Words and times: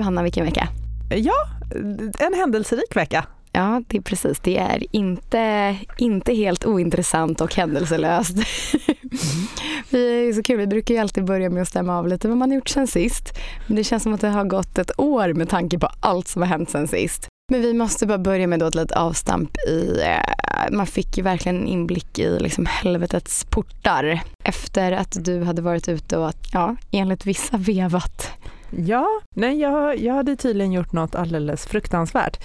Johanna, 0.00 0.22
vilken 0.22 0.44
vecka? 0.44 0.68
Ja, 1.10 1.34
en 2.18 2.34
händelserik 2.34 2.96
vecka. 2.96 3.26
Ja, 3.52 3.82
det 3.88 3.96
är 3.96 4.02
precis. 4.02 4.40
Det 4.40 4.58
är 4.58 4.86
inte, 4.90 5.76
inte 5.98 6.34
helt 6.34 6.64
ointressant 6.64 7.40
och 7.40 7.54
händelselöst. 7.54 8.36
Vi 9.90 10.28
är 10.28 10.32
så 10.32 10.42
kul, 10.42 10.58
vi 10.58 10.66
brukar 10.66 10.94
ju 10.94 11.00
alltid 11.00 11.24
börja 11.24 11.50
med 11.50 11.62
att 11.62 11.68
stämma 11.68 11.98
av 11.98 12.08
lite 12.08 12.28
vad 12.28 12.36
man 12.36 12.50
har 12.50 12.56
gjort 12.56 12.68
sen 12.68 12.86
sist. 12.86 13.38
Men 13.66 13.76
det 13.76 13.84
känns 13.84 14.02
som 14.02 14.14
att 14.14 14.20
det 14.20 14.28
har 14.28 14.44
gått 14.44 14.78
ett 14.78 15.00
år 15.00 15.32
med 15.32 15.48
tanke 15.48 15.78
på 15.78 15.88
allt 16.00 16.28
som 16.28 16.42
har 16.42 16.48
hänt 16.48 16.70
sen 16.70 16.88
sist. 16.88 17.26
Men 17.52 17.62
vi 17.62 17.74
måste 17.74 18.06
bara 18.06 18.18
börja 18.18 18.46
med 18.46 18.58
då 18.58 18.66
ett 18.66 18.74
litet 18.74 18.92
avstamp 18.92 19.56
i, 19.68 20.00
eh, 20.00 20.70
man 20.70 20.86
fick 20.86 21.16
ju 21.16 21.22
verkligen 21.22 21.56
en 21.56 21.66
inblick 21.66 22.18
i 22.18 22.38
liksom 22.40 22.66
helvetets 22.66 23.44
portar 23.44 24.20
efter 24.44 24.92
att 24.92 25.24
du 25.24 25.42
hade 25.42 25.62
varit 25.62 25.88
ute 25.88 26.18
och 26.18 26.34
ja, 26.52 26.76
enligt 26.90 27.26
vissa 27.26 27.56
vevat. 27.56 28.30
Ja, 28.70 29.20
nej 29.34 29.60
jag, 29.60 29.98
jag 29.98 30.14
hade 30.14 30.36
tydligen 30.36 30.72
gjort 30.72 30.92
något 30.92 31.14
alldeles 31.14 31.66
fruktansvärt. 31.66 32.40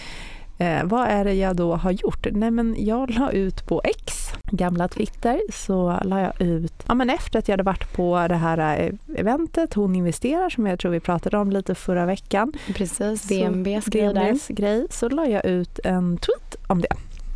Eh, 0.58 0.84
vad 0.84 1.08
är 1.08 1.26
det 1.26 1.34
jag 1.34 1.56
då 1.56 1.76
har 1.76 1.92
gjort? 1.92 2.28
Nej 2.32 2.52
men 2.52 2.76
jag 2.78 3.10
la 3.10 3.32
ut 3.32 3.66
på 3.68 3.82
X, 3.84 4.30
gamla 4.52 4.88
Twitter, 4.88 5.42
så 5.54 6.00
la 6.04 6.22
jag 6.22 6.42
ut, 6.42 6.74
ja 6.88 6.94
men 6.94 7.10
efter 7.10 7.40
att 7.40 7.48
jag 7.48 7.54
hade 7.54 7.64
varit 7.64 7.94
på 7.94 8.26
det 8.30 8.36
här 8.36 8.80
eh, 8.80 9.20
eventet, 9.20 9.74
Hon 9.74 9.96
investerar, 9.96 10.50
som 10.50 10.66
jag 10.68 10.80
tror 10.80 10.92
vi 10.92 11.00
pratade 11.00 11.38
om 11.38 11.52
lite 11.52 11.76
förra 11.76 12.06
veckan. 12.06 12.54
Precis, 12.74 13.28
DNBs 13.28 13.86
grej 13.86 14.14
DNBs 14.14 14.48
grej, 14.48 14.88
så 14.90 15.10
la 15.10 15.26
jag 15.26 15.46
ut 15.46 15.80
en 15.84 16.18
tweet 16.18 16.55
om 16.68 16.82
det. 16.82 16.88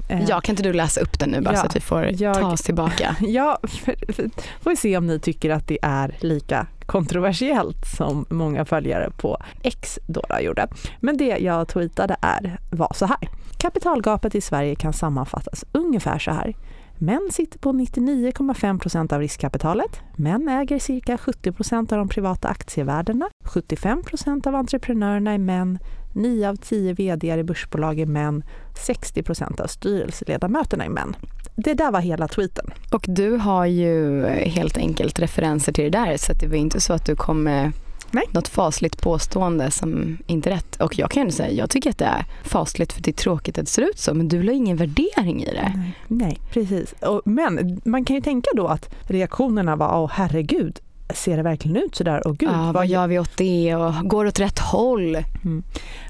Eh, 0.10 0.24
ja, 0.28 0.42
kan 0.42 0.54
inte 0.54 0.64
du 0.64 0.74
läsa 0.74 1.02
upp 1.02 1.20
den 1.20 1.30
nu 1.30 1.42
bara 1.42 1.54
ja, 1.54 1.60
så 1.60 1.66
att 1.66 1.76
vi 1.76 1.80
får 1.80 2.22
jag, 2.22 2.36
ta 2.36 2.52
oss 2.52 2.62
tillbaka? 2.62 3.16
Ja, 3.22 3.60
för, 3.64 4.14
för, 4.14 4.30
får 4.62 4.70
vi 4.70 4.76
se 4.76 4.98
om 4.98 5.08
ni 5.08 5.20
tycker 5.20 5.50
att 5.50 5.68
det 5.68 5.80
är 5.82 6.16
lika 6.20 6.68
kontroversiellt 6.90 7.86
som 7.98 8.26
många 8.30 8.66
följare 8.66 9.12
på 9.18 9.38
X 9.64 10.00
då 10.08 10.24
gjorde. 10.42 10.68
Men 11.00 11.18
det 11.18 11.38
jag 11.38 11.68
tweetade 11.68 12.16
är, 12.22 12.60
var 12.70 12.92
så 12.96 13.06
här. 13.06 13.30
Kapitalgapet 13.58 14.36
i 14.36 14.42
Sverige 14.42 14.76
kan 14.76 14.94
sammanfattas 14.94 15.66
ungefär 15.72 16.20
så 16.20 16.32
här. 16.32 16.56
Män 16.98 17.30
sitter 17.32 17.60
på 17.60 17.72
99,5% 17.72 19.14
av 19.14 19.20
riskkapitalet. 19.20 20.02
Män 20.16 20.50
äger 20.50 20.80
cirka 20.80 21.18
70% 21.18 21.94
av 21.94 21.98
de 21.98 22.08
privata 22.08 22.48
aktievärdena. 22.48 23.30
75% 23.46 24.48
av 24.48 24.56
entreprenörerna 24.56 25.32
är 25.32 25.38
män. 25.38 25.80
9 26.20 26.50
av 26.50 26.56
10 26.56 26.94
vd 26.94 27.40
i 27.40 27.44
börsbolag 27.44 28.00
är 28.00 28.06
män. 28.06 28.44
60% 28.88 29.62
av 29.62 29.68
styrelseledamöterna 29.68 30.86
är 30.86 30.90
män. 30.90 31.16
Det 31.56 31.74
där 31.74 31.92
var 31.92 32.00
hela 32.00 32.28
tweeten. 32.28 32.72
Och 32.92 33.06
du 33.08 33.32
har 33.32 33.66
ju 33.66 34.26
helt 34.30 34.78
enkelt 34.78 35.20
referenser 35.20 35.72
till 35.72 35.84
det 35.84 35.98
där 35.98 36.18
så 36.18 36.34
det 36.34 36.48
var 36.48 36.56
inte 36.56 36.82
så 36.82 36.94
att 36.94 37.06
du 37.06 37.16
kom 37.16 37.44
med 37.44 37.72
Nej. 38.12 38.24
något 38.32 38.48
fasligt 38.48 39.02
påstående 39.02 39.72
som 39.72 40.18
inte 40.28 40.50
är 40.50 40.54
rätt. 40.54 40.76
Och 40.76 41.00
jag 41.00 41.12
kan 41.12 41.26
ju 41.26 41.32
säga, 41.32 41.52
jag 41.52 41.70
tycker 41.70 41.90
att 41.90 41.98
det 41.98 42.06
är 42.06 42.26
fasligt 42.44 42.94
för 42.94 43.02
det 43.02 43.12
är 43.12 43.14
tråkigt 43.14 43.58
att 43.58 43.66
det 43.66 43.72
ser 43.72 43.82
ut 43.82 44.00
så, 44.00 44.14
men 44.14 44.28
du 44.28 44.44
la 44.44 44.52
ingen 44.52 44.78
värdering 44.78 45.44
i 45.44 45.46
det. 45.46 45.74
Nej, 45.76 45.98
Nej 46.08 46.40
precis. 46.52 46.94
Och, 47.02 47.22
men 47.26 47.82
man 47.86 48.06
kan 48.06 48.16
ju 48.16 48.22
tänka 48.22 48.50
då 48.56 48.68
att 48.68 48.96
reaktionerna 49.02 49.76
var, 49.76 50.02
åh 50.02 50.12
herregud, 50.14 50.80
ser 51.14 51.38
det 51.38 51.44
verkligen 51.44 51.78
ut 51.78 51.96
så 51.96 52.04
där? 52.04 52.28
Och 52.28 52.38
gud, 52.38 52.50
ja, 52.50 52.72
vad 52.72 52.88
gör 52.88 53.08
vi 53.08 53.20
åt 53.20 53.38
det 53.38 53.76
och 53.76 53.94
går 54.10 54.26
åt 54.26 54.40
rätt 54.40 54.60
håll? 54.60 55.16
Mm. 55.16 55.64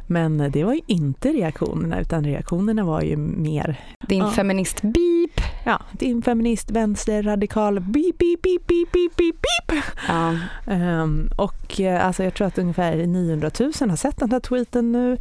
Men 0.07 0.51
det 0.51 0.63
var 0.63 0.73
ju 0.73 0.81
inte 0.87 1.29
reaktionerna 1.29 2.01
utan 2.01 2.23
reaktionerna 2.23 2.83
var 2.83 3.01
ju 3.01 3.17
mer... 3.17 3.79
Din 4.07 4.19
ja. 4.19 4.31
feminist 4.31 4.81
beep. 4.81 5.41
Ja, 5.63 5.81
din 5.91 6.21
feminist 6.21 6.71
vänsterradikal 6.71 7.79
beep, 7.79 8.17
beep, 8.17 8.41
beep, 8.41 8.67
beep, 8.67 8.91
beep, 8.91 9.15
beep, 9.15 9.41
beep. 9.41 9.83
Ja. 10.07 10.35
Um, 10.65 11.29
och 11.37 11.79
eh, 11.79 12.05
alltså 12.05 12.23
jag 12.23 12.33
tror 12.33 12.47
att 12.47 12.57
ungefär 12.57 12.95
900 12.95 13.51
000 13.59 13.71
har 13.89 13.95
sett 13.95 14.17
den 14.17 14.31
här 14.31 14.39
tweeten 14.39 14.91
nu. 14.91 15.17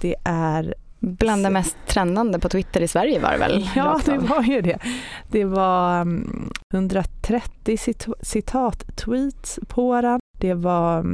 Det 0.00 0.14
är 0.24 0.74
Bland 1.04 1.44
det 1.44 1.50
mest 1.50 1.76
trendande 1.86 2.38
på 2.38 2.48
Twitter 2.48 2.80
i 2.80 2.88
Sverige 2.88 3.20
var 3.20 3.32
det 3.32 3.38
väl? 3.38 3.68
Ja, 3.76 4.00
det 4.04 4.18
var 4.18 4.42
ju 4.42 4.60
det. 4.60 4.78
Det 5.30 5.44
var 5.44 6.06
130 6.74 7.50
mm, 7.66 8.14
citat-tweets 8.22 9.58
på 9.68 10.00
den. 10.00 10.20
Det 10.38 10.54
var 10.54 11.06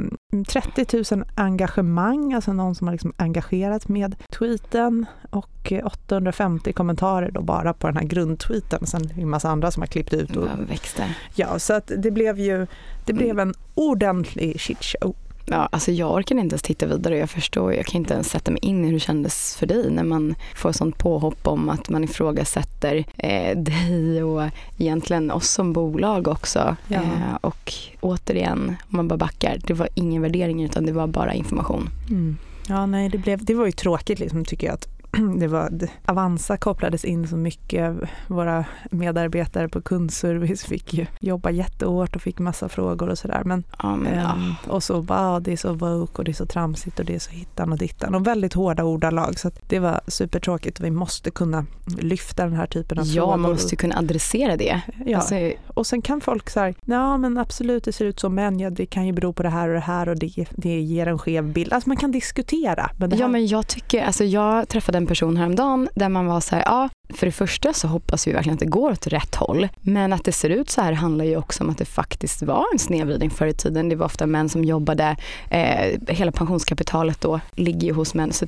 30 0.47 0.85
mm, 0.93 1.05
000 1.11 1.25
engagemang, 1.35 2.33
alltså 2.33 2.53
någon 2.53 2.75
som 2.75 2.87
har 2.87 2.91
liksom 2.93 3.13
engagerat 3.17 3.87
med 3.87 4.15
tweeten 4.37 5.05
och 5.29 5.73
850 5.83 6.73
kommentarer 6.73 7.31
då 7.31 7.41
bara 7.41 7.73
på 7.73 7.87
den 7.87 7.97
här 7.97 8.05
grundtweeten. 8.05 8.85
Sen 8.85 9.09
en 9.17 9.29
massa 9.29 9.49
andra 9.49 9.71
som 9.71 9.81
har 9.81 9.87
klippt 9.87 10.13
ut. 10.13 10.35
Och, 10.35 10.47
växte. 10.69 11.15
Ja, 11.35 11.59
så 11.59 11.73
att 11.73 11.91
det 11.97 12.11
blev 12.11 12.39
ju 12.39 12.67
det 13.05 13.13
blev 13.13 13.39
en 13.39 13.53
ordentlig 13.75 14.61
shitshow. 14.61 15.15
Ja, 15.51 15.69
alltså 15.71 15.91
jag 15.91 16.13
orkar 16.13 16.35
inte 16.35 16.53
ens 16.53 16.61
titta 16.61 16.85
vidare. 16.85 17.17
Jag 17.17 17.29
förstår, 17.29 17.73
jag 17.73 17.85
kan 17.85 18.01
inte 18.01 18.13
ens 18.13 18.29
sätta 18.29 18.51
mig 18.51 18.59
in 18.61 18.83
i 18.83 18.87
hur 18.87 18.93
det 18.93 18.99
kändes 18.99 19.55
för 19.55 19.65
dig 19.65 19.91
när 19.91 20.03
man 20.03 20.35
får 20.55 20.71
sånt 20.71 20.97
påhopp 20.97 21.47
om 21.47 21.69
att 21.69 21.89
man 21.89 22.03
ifrågasätter 22.03 23.05
eh, 23.17 23.57
dig 23.57 24.23
och 24.23 24.43
egentligen 24.77 25.31
oss 25.31 25.49
som 25.49 25.73
bolag 25.73 26.27
också. 26.27 26.75
Ja. 26.87 26.95
Eh, 26.97 27.35
och 27.41 27.73
återigen, 28.01 28.75
om 28.89 28.97
man 28.97 29.07
bara 29.07 29.17
backar, 29.17 29.57
det 29.67 29.73
var 29.73 29.89
ingen 29.93 30.21
värdering 30.21 30.63
utan 30.63 30.85
det 30.85 30.91
var 30.91 31.07
bara 31.07 31.33
information. 31.33 31.89
Mm. 32.09 32.37
Ja, 32.67 32.85
nej, 32.85 33.09
det, 33.09 33.17
blev, 33.17 33.45
det 33.45 33.53
var 33.53 33.65
ju 33.65 33.71
tråkigt 33.71 34.19
liksom, 34.19 34.45
tycker 34.45 34.67
jag 34.67 34.73
att 34.73 34.98
det 35.39 35.47
var, 35.47 35.71
Avanza 36.05 36.57
kopplades 36.57 37.05
in 37.05 37.27
så 37.27 37.35
mycket. 37.35 37.95
Våra 38.27 38.65
medarbetare 38.91 39.69
på 39.69 39.81
kundservice 39.81 40.63
fick 40.63 40.93
ju 40.93 41.05
jobba 41.19 41.51
jättehårt 41.51 42.15
och 42.15 42.21
fick 42.21 42.39
massa 42.39 42.69
frågor 42.69 43.09
och 43.09 43.17
sådär. 43.17 43.41
Men, 43.45 43.63
ja, 43.83 43.95
men 43.95 44.19
ja. 44.19 44.33
um, 44.33 44.55
och 44.67 44.83
så 44.83 45.01
bara, 45.01 45.39
det 45.39 45.51
är 45.51 45.57
så 45.57 45.73
woke 45.73 46.13
och 46.17 46.23
det 46.23 46.31
är 46.31 46.33
så 46.33 46.45
tramsigt 46.45 46.99
och 46.99 47.05
det 47.05 47.15
är 47.15 47.19
så 47.19 47.31
hittan 47.31 47.71
och 47.71 47.77
dittan. 47.77 48.15
Och 48.15 48.27
väldigt 48.27 48.53
hårda 48.53 48.83
ordalag. 48.83 49.39
Så 49.39 49.51
det 49.67 49.79
var 49.79 50.01
supertråkigt. 50.07 50.79
Vi 50.79 50.91
måste 50.91 51.31
kunna 51.31 51.65
lyfta 51.99 52.43
den 52.43 52.55
här 52.55 52.67
typen 52.67 52.99
av 52.99 53.05
ja, 53.05 53.13
frågor. 53.13 53.33
Ja, 53.33 53.37
man 53.37 53.51
måste 53.51 53.75
kunna 53.75 53.97
adressera 53.97 54.57
det. 54.57 54.81
Ja. 55.05 55.17
Alltså, 55.17 55.35
och 55.67 55.87
sen 55.87 56.01
kan 56.01 56.21
folk 56.21 56.49
säga, 56.49 56.73
ja 56.85 57.17
men 57.17 57.37
absolut 57.37 57.83
det 57.83 57.91
ser 57.93 58.05
ut 58.05 58.19
så 58.19 58.29
men 58.29 58.59
ja, 58.59 58.69
det 58.69 58.85
kan 58.85 59.05
ju 59.05 59.13
bero 59.13 59.33
på 59.33 59.43
det 59.43 59.49
här 59.49 59.67
och 59.67 59.73
det 59.73 59.79
här 59.79 60.09
och 60.09 60.19
det, 60.19 60.45
det 60.51 60.79
ger 60.81 61.07
en 61.07 61.19
skev 61.19 61.53
bild. 61.53 61.73
Alltså 61.73 61.89
man 61.89 61.97
kan 61.97 62.11
diskutera. 62.11 62.91
Men 62.97 63.11
här... 63.11 63.19
Ja 63.19 63.27
men 63.27 63.47
jag 63.47 63.67
tycker, 63.67 64.03
alltså 64.03 64.23
jag 64.23 64.69
träffade 64.69 64.98
en 64.99 65.07
person 65.07 65.37
häromdagen 65.37 65.89
där 65.95 66.09
man 66.09 66.25
var 66.25 66.39
så 66.39 66.55
här, 66.55 66.63
ja, 66.65 66.89
för 67.09 67.25
det 67.25 67.31
första 67.31 67.73
så 67.73 67.87
hoppas 67.87 68.27
vi 68.27 68.31
verkligen 68.31 68.53
att 68.53 68.59
det 68.59 68.65
går 68.65 68.91
åt 68.91 69.07
rätt 69.07 69.35
håll. 69.35 69.67
Men 69.81 70.13
att 70.13 70.23
det 70.23 70.31
ser 70.31 70.49
ut 70.49 70.69
så 70.69 70.81
här 70.81 70.93
handlar 70.93 71.25
ju 71.25 71.37
också 71.37 71.63
om 71.63 71.69
att 71.69 71.77
det 71.77 71.85
faktiskt 71.85 72.41
var 72.41 72.65
en 72.73 72.79
snedvridning 72.79 73.29
förr 73.29 73.47
i 73.47 73.53
tiden. 73.53 73.89
Det 73.89 73.95
var 73.95 74.05
ofta 74.05 74.25
män 74.25 74.49
som 74.49 74.63
jobbade, 74.63 75.17
eh, 75.49 75.99
hela 76.07 76.31
pensionskapitalet 76.31 77.21
då 77.21 77.39
ligger 77.55 77.87
ju 77.87 77.93
hos 77.93 78.13
män. 78.13 78.33
Så 78.33 78.45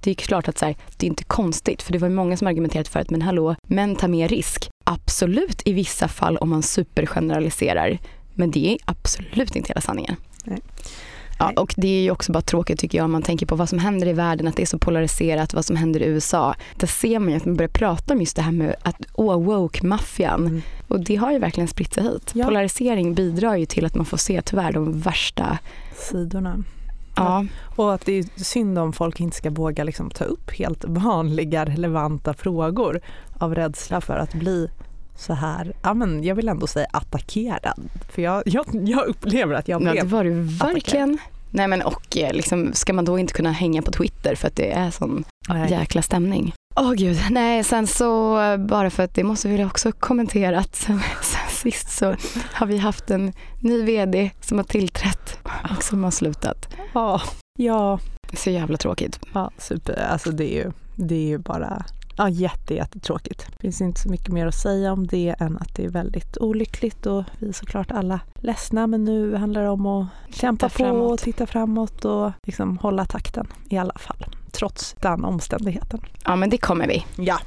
det 0.00 0.10
är 0.10 0.14
klart 0.14 0.48
att 0.48 0.58
så 0.58 0.66
här, 0.66 0.76
det 0.96 1.06
är 1.06 1.08
inte 1.08 1.24
konstigt, 1.24 1.82
för 1.82 1.92
det 1.92 1.98
var 1.98 2.08
många 2.08 2.36
som 2.36 2.46
argumenterat 2.46 2.88
för 2.88 3.00
att 3.00 3.10
men 3.10 3.22
hallå, 3.22 3.56
män 3.66 3.96
tar 3.96 4.08
mer 4.08 4.28
risk. 4.28 4.68
Absolut 4.84 5.62
i 5.64 5.72
vissa 5.72 6.08
fall 6.08 6.36
om 6.36 6.48
man 6.48 6.62
supergeneraliserar, 6.62 7.98
men 8.34 8.50
det 8.50 8.72
är 8.72 8.78
absolut 8.84 9.56
inte 9.56 9.68
hela 9.68 9.80
sanningen. 9.80 10.16
Nej. 10.44 10.60
Ja, 11.38 11.52
och 11.56 11.74
det 11.76 11.88
är 11.88 12.02
ju 12.02 12.10
också 12.10 12.32
bara 12.32 12.40
tråkigt 12.40 12.78
tycker 12.78 12.98
jag 12.98 13.04
om 13.04 13.12
man 13.12 13.22
tänker 13.22 13.46
på 13.46 13.56
vad 13.56 13.68
som 13.68 13.78
händer 13.78 14.06
i 14.06 14.12
världen, 14.12 14.48
att 14.48 14.56
det 14.56 14.62
är 14.62 14.66
så 14.66 14.78
polariserat, 14.78 15.54
vad 15.54 15.64
som 15.64 15.76
händer 15.76 16.02
i 16.02 16.04
USA. 16.04 16.54
Där 16.76 16.86
ser 16.86 17.18
man 17.18 17.30
ju 17.30 17.36
att 17.36 17.44
man 17.44 17.56
börjar 17.56 17.68
prata 17.68 18.14
om 18.14 18.20
just 18.20 18.36
det 18.36 18.42
här 18.42 18.52
med 18.52 18.74
att 18.82 18.96
oh, 19.14 19.42
woke-maffian. 19.42 20.46
Mm. 20.46 20.62
Och 20.88 21.00
det 21.00 21.16
har 21.16 21.32
ju 21.32 21.38
verkligen 21.38 21.68
spritt 21.68 21.94
sig 21.94 22.02
hit. 22.02 22.30
Ja. 22.34 22.44
Polarisering 22.44 23.14
bidrar 23.14 23.56
ju 23.56 23.66
till 23.66 23.86
att 23.86 23.94
man 23.94 24.06
får 24.06 24.16
se 24.16 24.42
tyvärr 24.42 24.72
de 24.72 25.00
värsta 25.00 25.58
sidorna. 26.10 26.64
Ja. 27.16 27.44
Och 27.76 27.94
att 27.94 28.06
det 28.06 28.12
är 28.12 28.44
synd 28.44 28.78
om 28.78 28.92
folk 28.92 29.20
inte 29.20 29.36
ska 29.36 29.50
våga 29.50 29.84
liksom 29.84 30.10
ta 30.10 30.24
upp 30.24 30.50
helt 30.50 30.84
vanliga 30.84 31.64
relevanta 31.64 32.34
frågor 32.34 33.00
av 33.38 33.54
rädsla 33.54 34.00
för 34.00 34.18
att 34.18 34.34
bli 34.34 34.68
så 35.18 35.32
här, 35.32 35.72
ja 35.82 35.94
men 35.94 36.24
jag 36.24 36.34
vill 36.34 36.48
ändå 36.48 36.66
säga 36.66 36.86
attackerad. 36.90 37.88
För 38.10 38.22
jag, 38.22 38.42
jag, 38.46 38.66
jag 38.72 39.06
upplever 39.06 39.54
att 39.54 39.68
jag 39.68 39.80
blev 39.80 39.96
Ja 39.96 40.02
det 40.02 40.08
var 40.08 40.24
du 40.24 40.30
verkligen. 40.30 41.10
Attackerad. 41.10 41.18
Nej 41.50 41.68
men 41.68 41.82
och 41.82 42.16
eh, 42.16 42.32
liksom, 42.32 42.70
ska 42.72 42.92
man 42.92 43.04
då 43.04 43.18
inte 43.18 43.32
kunna 43.32 43.52
hänga 43.52 43.82
på 43.82 43.90
Twitter 43.90 44.34
för 44.34 44.48
att 44.48 44.56
det 44.56 44.72
är 44.72 44.90
sån 44.90 45.24
Nej. 45.48 45.70
jäkla 45.70 46.02
stämning. 46.02 46.54
Åh 46.76 46.90
oh, 46.90 46.94
gud, 46.94 47.18
nej 47.30 47.64
sen 47.64 47.86
så 47.86 48.36
bara 48.58 48.90
för 48.90 49.02
att 49.02 49.14
det 49.14 49.24
måste 49.24 49.48
vi 49.48 49.64
också 49.64 49.92
kommentera 49.92 50.58
att 50.58 50.76
sen, 50.76 51.00
sen 51.22 51.48
sist 51.50 51.90
så 51.90 52.16
har 52.52 52.66
vi 52.66 52.78
haft 52.78 53.10
en 53.10 53.32
ny 53.60 53.82
vd 53.82 54.30
som 54.40 54.58
har 54.58 54.64
tillträtt 54.64 55.38
och 55.76 55.82
som 55.82 56.04
har 56.04 56.10
slutat. 56.10 56.68
Ja. 56.92 57.20
ja. 57.58 57.98
Så 58.32 58.50
jävla 58.50 58.76
tråkigt. 58.76 59.20
Ja, 59.32 59.50
super. 59.58 60.08
Alltså 60.10 60.30
det 60.30 60.54
är 60.54 60.64
ju, 60.64 60.72
det 60.94 61.14
är 61.14 61.26
ju 61.26 61.38
bara 61.38 61.84
Ja, 62.18 62.28
jätte, 62.28 62.74
jättetråkigt. 62.74 63.46
Det 63.50 63.60
finns 63.60 63.80
inte 63.80 64.00
så 64.00 64.08
mycket 64.08 64.28
mer 64.28 64.46
att 64.46 64.54
säga 64.54 64.92
om 64.92 65.06
det 65.06 65.34
än 65.38 65.56
att 65.56 65.74
det 65.74 65.84
är 65.84 65.88
väldigt 65.88 66.38
olyckligt 66.38 67.06
och 67.06 67.24
vi 67.38 67.48
är 67.48 67.52
såklart 67.52 67.90
alla 67.90 68.20
ledsna 68.34 68.86
men 68.86 69.04
nu 69.04 69.34
handlar 69.34 69.62
det 69.62 69.68
om 69.68 69.86
att 69.86 70.06
kämpa 70.34 70.68
på 70.68 70.84
och 70.84 71.18
titta 71.18 71.46
framåt 71.46 72.04
och 72.04 72.32
liksom 72.46 72.78
hålla 72.78 73.04
takten 73.04 73.46
i 73.68 73.78
alla 73.78 73.98
fall. 73.98 74.26
Trots 74.52 74.96
den 75.00 75.24
omständigheten. 75.24 76.00
Ja 76.24 76.36
men 76.36 76.50
det 76.50 76.58
kommer 76.58 76.88
vi. 76.88 77.06
Ja. 77.16 77.38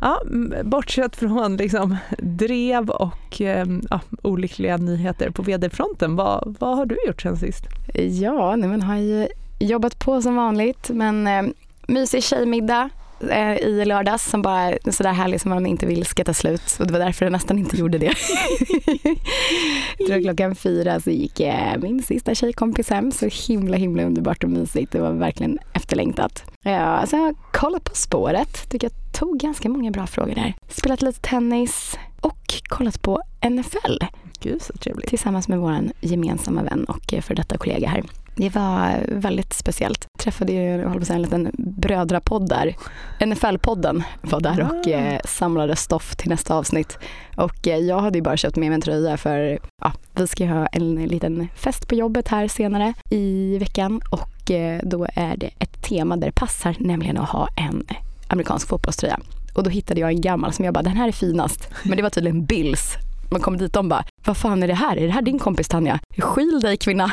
Ja, 0.00 0.22
bortsett 0.64 1.16
från 1.16 1.56
liksom 1.56 1.96
drev 2.18 2.90
och 2.90 3.40
ehm, 3.40 3.82
ja, 3.90 4.00
olyckliga 4.22 4.76
nyheter 4.76 5.30
på 5.30 5.42
vd-fronten, 5.42 6.16
vad, 6.16 6.56
vad 6.60 6.76
har 6.76 6.86
du 6.86 6.96
gjort 7.06 7.22
sen 7.22 7.36
sist? 7.36 7.64
Ja, 7.94 8.56
nej, 8.56 8.68
men 8.68 8.82
har 8.82 8.96
ju 8.96 9.28
jobbat 9.58 9.98
på 9.98 10.22
som 10.22 10.36
vanligt 10.36 10.90
men 10.90 11.26
eh, 11.26 11.42
mysig 11.86 12.22
tjejmiddag 12.22 12.90
i 13.60 13.84
lördags 13.84 14.30
som 14.30 14.42
bara 14.42 14.60
är 14.60 14.90
sådär 14.90 15.12
härlig 15.12 15.40
som 15.40 15.50
man 15.50 15.66
inte 15.66 15.86
vill 15.86 16.06
ska 16.06 16.24
ta 16.24 16.34
slut 16.34 16.76
och 16.80 16.86
det 16.86 16.92
var 16.92 17.00
därför 17.00 17.26
jag 17.26 17.32
nästan 17.32 17.58
inte 17.58 17.76
gjorde 17.76 17.98
det. 17.98 18.14
jag 19.98 20.06
tror 20.06 20.22
klockan 20.22 20.54
fyra 20.54 21.00
så 21.00 21.10
gick 21.10 21.40
eh, 21.40 21.78
min 21.78 22.02
sista 22.02 22.34
tjejkompis 22.34 22.90
hem 22.90 23.12
så 23.12 23.28
himla 23.48 23.76
himla 23.76 24.02
underbart 24.02 24.44
och 24.44 24.50
mysigt. 24.50 24.92
Det 24.92 25.00
var 25.00 25.12
verkligen 25.12 25.58
efterlängtat. 25.72 26.44
Ja, 26.64 27.06
så 27.06 27.16
jag 27.16 27.36
kollat 27.52 27.84
på 27.84 27.94
spåret. 27.94 28.70
Tycker 28.70 28.86
jag 28.86 29.12
tog 29.20 29.38
ganska 29.38 29.68
många 29.68 29.90
bra 29.90 30.06
frågor 30.06 30.34
där. 30.34 30.54
Spelat 30.68 31.02
lite 31.02 31.20
tennis 31.20 31.98
och 32.20 32.54
kollat 32.68 33.02
på 33.02 33.22
NFL 33.50 34.04
Gud 34.40 34.62
så 34.62 34.72
trevligt. 34.72 35.08
tillsammans 35.08 35.48
med 35.48 35.58
vår 35.58 35.80
gemensamma 36.00 36.62
vän 36.62 36.84
och 36.84 37.14
eh, 37.14 37.20
för 37.20 37.34
detta 37.34 37.58
kollega 37.58 37.88
här. 37.88 38.02
Det 38.38 38.54
var 38.54 39.04
väldigt 39.08 39.52
speciellt. 39.52 40.06
Träffade 40.18 40.52
ju, 40.52 40.60
jag 40.62 40.98
på 40.98 41.04
säga, 41.04 41.16
en 41.16 41.22
liten 41.22 41.50
brödrapodd 41.58 42.48
där. 42.48 42.76
NFL-podden 43.20 44.02
var 44.22 44.40
där 44.40 44.60
och 44.60 44.86
Ah. 44.86 44.90
eh, 44.90 45.20
samlade 45.24 45.76
stoff 45.76 46.16
till 46.16 46.28
nästa 46.28 46.54
avsnitt. 46.54 46.98
Och 47.36 47.68
eh, 47.68 47.76
jag 47.76 48.00
hade 48.00 48.18
ju 48.18 48.22
bara 48.22 48.36
köpt 48.36 48.56
med 48.56 48.68
mig 48.68 48.74
en 48.74 48.80
tröja 48.80 49.16
för 49.16 49.58
ja, 49.82 49.92
vi 50.14 50.26
ska 50.26 50.46
ha 50.46 50.66
en 50.66 50.94
liten 50.94 51.48
fest 51.56 51.88
på 51.88 51.94
jobbet 51.94 52.28
här 52.28 52.48
senare 52.48 52.94
i 53.10 53.58
veckan 53.58 54.00
och 54.10 54.50
eh, 54.50 54.80
då 54.82 55.06
är 55.14 55.36
det 55.36 55.50
ett 55.58 55.82
tema 55.82 56.16
där 56.16 56.26
det 56.26 56.32
passar, 56.32 56.76
nämligen 56.78 57.18
att 57.18 57.28
ha 57.28 57.48
en 57.56 57.86
amerikansk 58.28 58.68
fotbollströja. 58.68 59.18
Och 59.54 59.62
då 59.62 59.70
hittade 59.70 60.00
jag 60.00 60.10
en 60.10 60.20
gammal 60.20 60.52
som 60.52 60.64
jag 60.64 60.74
bara, 60.74 60.82
den 60.82 60.96
här 60.96 61.08
är 61.08 61.12
finast. 61.12 61.68
Men 61.82 61.96
det 61.96 62.02
var 62.02 62.10
tydligen 62.10 62.44
Bills. 62.44 62.94
Man 63.30 63.40
kom 63.40 63.56
dit 63.58 63.76
och 63.76 63.82
de 63.82 63.88
bara, 63.88 64.04
vad 64.26 64.36
fan 64.36 64.62
är 64.62 64.66
det 64.68 64.74
här? 64.74 64.96
Är 64.96 65.06
det 65.06 65.12
här 65.12 65.22
din 65.22 65.38
kompis 65.38 65.68
Tanja? 65.68 65.98
Skil 66.18 66.60
dig 66.60 66.76
kvinna. 66.76 67.12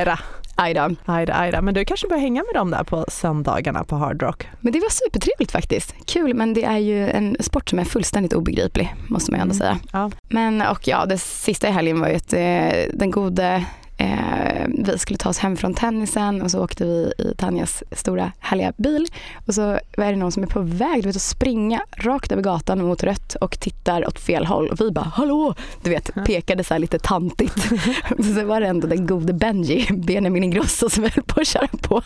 Ajda, 0.00 0.18
Ajda. 0.56 0.90
ajda, 1.06 1.34
ajda. 1.34 1.62
Men 1.62 1.74
du 1.74 1.84
kanske 1.84 2.06
börjar 2.08 2.20
hänga 2.20 2.42
med 2.42 2.54
dem 2.60 2.70
där 2.70 2.84
på 2.84 3.04
söndagarna 3.08 3.84
på 3.84 3.96
Hard 3.96 4.22
Rock? 4.22 4.48
Men 4.60 4.72
det 4.72 4.80
var 4.80 4.90
supertrevligt 4.90 5.52
faktiskt. 5.52 5.94
Kul, 6.06 6.34
men 6.34 6.54
det 6.54 6.64
är 6.64 6.78
ju 6.78 7.08
en 7.10 7.36
sport 7.40 7.68
som 7.70 7.78
är 7.78 7.84
fullständigt 7.84 8.32
obegriplig, 8.32 8.94
måste 9.08 9.30
man 9.32 9.38
ju 9.40 9.42
ändå 9.42 9.54
Mm. 9.54 9.58
säga. 9.58 9.78
Ja. 9.92 10.10
Men 10.28 10.62
och 10.62 10.88
ja, 10.88 11.06
det 11.06 11.18
sista 11.18 11.68
i 11.68 11.70
helgen 11.70 12.00
var 12.00 12.08
ju 12.08 12.14
att 12.16 12.32
eh, 12.32 12.92
den 12.98 13.10
gode 13.10 13.64
Eh, 14.00 14.66
vi 14.68 14.98
skulle 14.98 15.18
ta 15.18 15.28
oss 15.28 15.38
hem 15.38 15.56
från 15.56 15.74
tennisen 15.74 16.42
och 16.42 16.50
så 16.50 16.64
åkte 16.64 16.84
vi 16.84 17.12
i 17.18 17.34
Tanjas 17.36 17.82
stora 17.92 18.32
härliga 18.38 18.72
bil. 18.76 19.06
Och 19.46 19.54
så 19.54 19.62
är 19.92 20.10
det 20.10 20.16
någon 20.16 20.32
som 20.32 20.42
är 20.42 20.46
på 20.46 20.60
väg 20.60 21.02
du 21.02 21.08
vet, 21.08 21.16
att 21.16 21.22
springa 21.22 21.82
rakt 21.96 22.32
över 22.32 22.42
gatan 22.42 22.86
mot 22.86 23.02
rött 23.02 23.34
och 23.34 23.60
tittar 23.60 24.08
åt 24.08 24.18
fel 24.18 24.46
håll. 24.46 24.68
Och 24.68 24.80
vi 24.80 24.90
bara 24.90 25.04
hallå! 25.14 25.54
Du 25.82 25.90
vet, 25.90 26.10
pekade 26.26 26.64
så 26.64 26.78
lite 26.78 26.98
tantigt. 26.98 27.62
så 28.34 28.44
var 28.44 28.60
det 28.60 28.66
ändå 28.66 28.86
den 28.86 29.06
gode 29.06 29.32
Benji, 29.32 29.86
Benjamin 29.92 30.44
Ingrosso 30.44 30.90
som 30.90 31.02
höll 31.02 31.24
på 31.24 31.40
att 31.40 31.46
köra 31.46 31.68
på. 31.82 32.02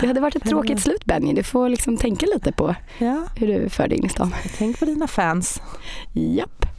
Det 0.00 0.06
hade 0.06 0.20
varit 0.20 0.36
ett 0.36 0.48
tråkigt 0.48 0.80
slut 0.80 1.04
Benji. 1.04 1.34
Du 1.34 1.42
får 1.42 1.68
liksom 1.68 1.96
tänka 1.96 2.26
lite 2.26 2.52
på 2.52 2.74
ja. 2.98 3.24
hur 3.36 3.46
du 3.46 3.68
för 3.68 3.88
dig 3.88 3.98
in 3.98 4.04
i 4.04 4.08
stan. 4.08 4.34
Tänk 4.58 4.78
på 4.78 4.84
dina 4.84 5.06
fans. 5.06 5.62
Japp. 6.12 6.69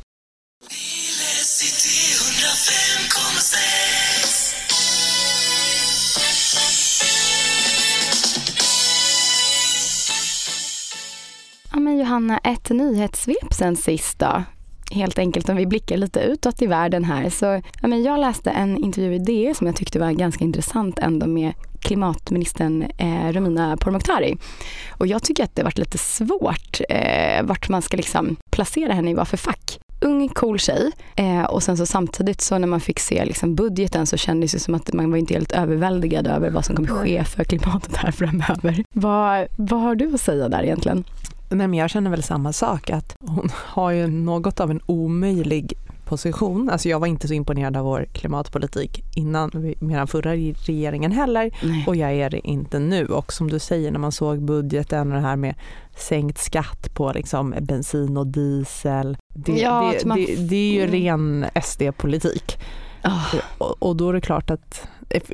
Johanna, 12.11 12.37
ett 12.37 12.69
nyhetssvep 12.69 13.53
sen 13.53 13.75
sist 13.75 14.19
då. 14.19 14.43
Helt 14.91 15.19
enkelt 15.19 15.49
om 15.49 15.55
vi 15.55 15.65
blickar 15.65 15.97
lite 15.97 16.19
utåt 16.19 16.61
i 16.61 16.67
världen 16.67 17.03
här. 17.03 17.29
Så, 17.29 17.45
ja, 17.81 17.87
men 17.87 18.03
jag 18.03 18.19
läste 18.19 18.49
en 18.49 18.77
intervju 18.77 19.15
i 19.15 19.19
DE 19.19 19.53
som 19.53 19.67
jag 19.67 19.75
tyckte 19.75 19.99
var 19.99 20.11
ganska 20.11 20.43
intressant 20.43 20.99
ändå 20.99 21.27
med 21.27 21.53
klimatministern 21.79 22.81
eh, 22.97 23.31
Romina 23.31 23.77
Pourmokhtari. 23.77 24.37
Och 24.89 25.07
jag 25.07 25.23
tycker 25.23 25.43
att 25.43 25.55
det 25.55 25.63
varit 25.63 25.77
lite 25.77 25.97
svårt 25.97 26.81
eh, 26.89 27.43
vart 27.43 27.69
man 27.69 27.81
ska 27.81 27.97
liksom 27.97 28.35
placera 28.49 28.93
henne 28.93 29.11
i 29.11 29.13
vad 29.13 29.27
för 29.27 29.37
fack. 29.37 29.79
Ung, 30.01 30.29
cool 30.29 30.59
tjej 30.59 30.91
eh, 31.15 31.43
och 31.43 31.63
sen 31.63 31.77
så 31.77 31.85
samtidigt 31.85 32.41
så 32.41 32.57
när 32.57 32.67
man 32.67 32.79
fick 32.79 32.99
se 32.99 33.25
liksom 33.25 33.55
budgeten 33.55 34.07
så 34.07 34.17
kändes 34.17 34.51
det 34.51 34.59
som 34.59 34.75
att 34.75 34.93
man 34.93 35.11
var 35.11 35.17
inte 35.17 35.33
helt 35.33 35.51
överväldigad 35.51 36.27
över 36.27 36.49
vad 36.49 36.65
som 36.65 36.75
kommer 36.75 36.89
ske 36.89 37.23
för 37.23 37.43
klimatet 37.43 37.95
här 37.95 38.11
framöver. 38.11 38.83
Vad, 38.95 39.47
vad 39.57 39.81
har 39.81 39.95
du 39.95 40.13
att 40.13 40.21
säga 40.21 40.49
där 40.49 40.63
egentligen? 40.63 41.03
Nej, 41.51 41.67
men 41.67 41.79
jag 41.79 41.89
känner 41.89 42.11
väl 42.11 42.23
samma 42.23 42.53
sak, 42.53 42.89
att 42.89 43.15
hon 43.19 43.49
har 43.53 43.91
ju 43.91 44.07
något 44.07 44.59
av 44.59 44.71
en 44.71 44.81
omöjlig 44.85 45.73
position. 46.05 46.69
Alltså 46.69 46.89
jag 46.89 46.99
var 46.99 47.07
inte 47.07 47.27
så 47.27 47.33
imponerad 47.33 47.77
av 47.77 47.85
vår 47.85 48.05
klimatpolitik 48.13 49.03
innan, 49.15 49.51
med 49.79 49.97
den 49.97 50.07
förra 50.07 50.35
regeringen 50.35 51.11
heller. 51.11 51.51
Nej. 51.63 51.83
Och 51.87 51.95
jag 51.95 52.11
är 52.13 52.29
det 52.29 52.47
inte 52.47 52.79
nu. 52.79 53.05
Och 53.05 53.33
som 53.33 53.49
du 53.49 53.59
säger, 53.59 53.91
när 53.91 53.99
man 53.99 54.11
såg 54.11 54.41
budgeten 54.41 55.07
och 55.11 55.13
det 55.21 55.27
här 55.27 55.35
med 55.35 55.55
sänkt 55.95 56.37
skatt 56.37 56.93
på 56.93 57.11
liksom 57.15 57.55
bensin 57.61 58.17
och 58.17 58.27
diesel. 58.27 59.17
Det, 59.35 59.51
Ja, 59.59 59.93
det, 59.99 60.05
man- 60.05 60.17
det, 60.17 60.35
det 60.35 60.55
är 60.55 60.73
ju 60.73 60.83
Mm. 60.83 60.91
ren 60.91 61.45
SD-politik. 61.63 62.57
Ah, 63.01 63.19
Och, 63.57 63.75
och 63.83 63.95
då 63.95 64.09
är 64.09 64.13
det 64.13 64.21
klart 64.21 64.49
att, 64.51 64.87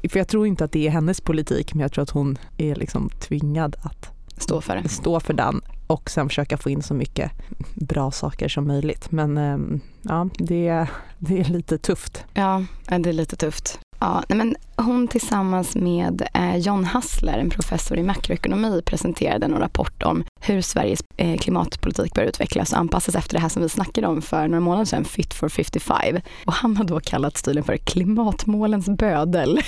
för 0.09 0.17
jag 0.17 0.27
tror 0.27 0.47
inte 0.47 0.63
att 0.65 0.71
det 0.71 0.87
är 0.87 0.91
hennes 0.91 1.21
politik, 1.21 1.73
men 1.73 1.81
jag 1.81 1.91
tror 1.91 2.03
att 2.03 2.09
hon 2.09 2.37
är 2.57 2.75
liksom 2.75 3.09
tvingad 3.09 3.75
att 3.81 4.09
stå 4.37 4.61
för 4.61 4.75
det. 4.75 4.89
stå 4.89 5.19
för 5.19 5.33
den 5.33 5.61
och 5.87 6.09
sen 6.09 6.29
försöka 6.29 6.57
få 6.57 6.69
in 6.69 6.81
så 6.81 6.93
mycket 6.93 7.31
bra 7.75 8.11
saker 8.11 8.47
som 8.47 8.67
möjligt. 8.67 9.11
Men 9.11 9.37
ehm, 9.37 9.79
ja, 10.01 10.29
det, 10.37 10.87
det 11.17 11.39
är 11.39 11.43
lite 11.43 11.77
tufft. 11.77 12.25
Ja, 12.33 12.63
det 12.85 13.09
är 13.09 13.13
lite 13.13 13.35
tufft. 13.35 13.79
Ja, 13.99 14.23
men 14.29 14.55
hon 14.75 15.07
tillsammans 15.07 15.75
med 15.75 16.27
eh, 16.33 16.57
John 16.57 16.85
Hassler, 16.85 17.37
en 17.37 17.49
professor 17.49 17.97
i 17.97 18.03
makroekonomi, 18.03 18.81
presenterade 18.85 19.45
en 19.45 19.57
rapport 19.59 20.03
om 20.03 20.23
hur 20.49 20.61
Sveriges 20.61 21.03
eh, 21.17 21.37
klimatpolitik 21.37 22.13
bör 22.13 22.23
utvecklas 22.23 22.71
och 22.71 22.79
anpassas 22.79 23.15
efter 23.15 23.33
det 23.33 23.39
här 23.39 23.49
som 23.49 23.61
vi 23.61 23.69
snackade 23.69 24.07
om 24.07 24.21
för 24.21 24.47
några 24.47 24.59
månader 24.59 24.85
sedan, 24.85 25.05
Fit 25.05 25.33
for 25.33 25.49
55. 25.49 26.19
Och 26.45 26.53
han 26.53 26.77
har 26.77 26.83
då 26.83 26.99
kallat 26.99 27.37
stilen 27.37 27.63
för 27.63 27.77
klimatmålens 27.77 28.85
bödel. 28.89 29.59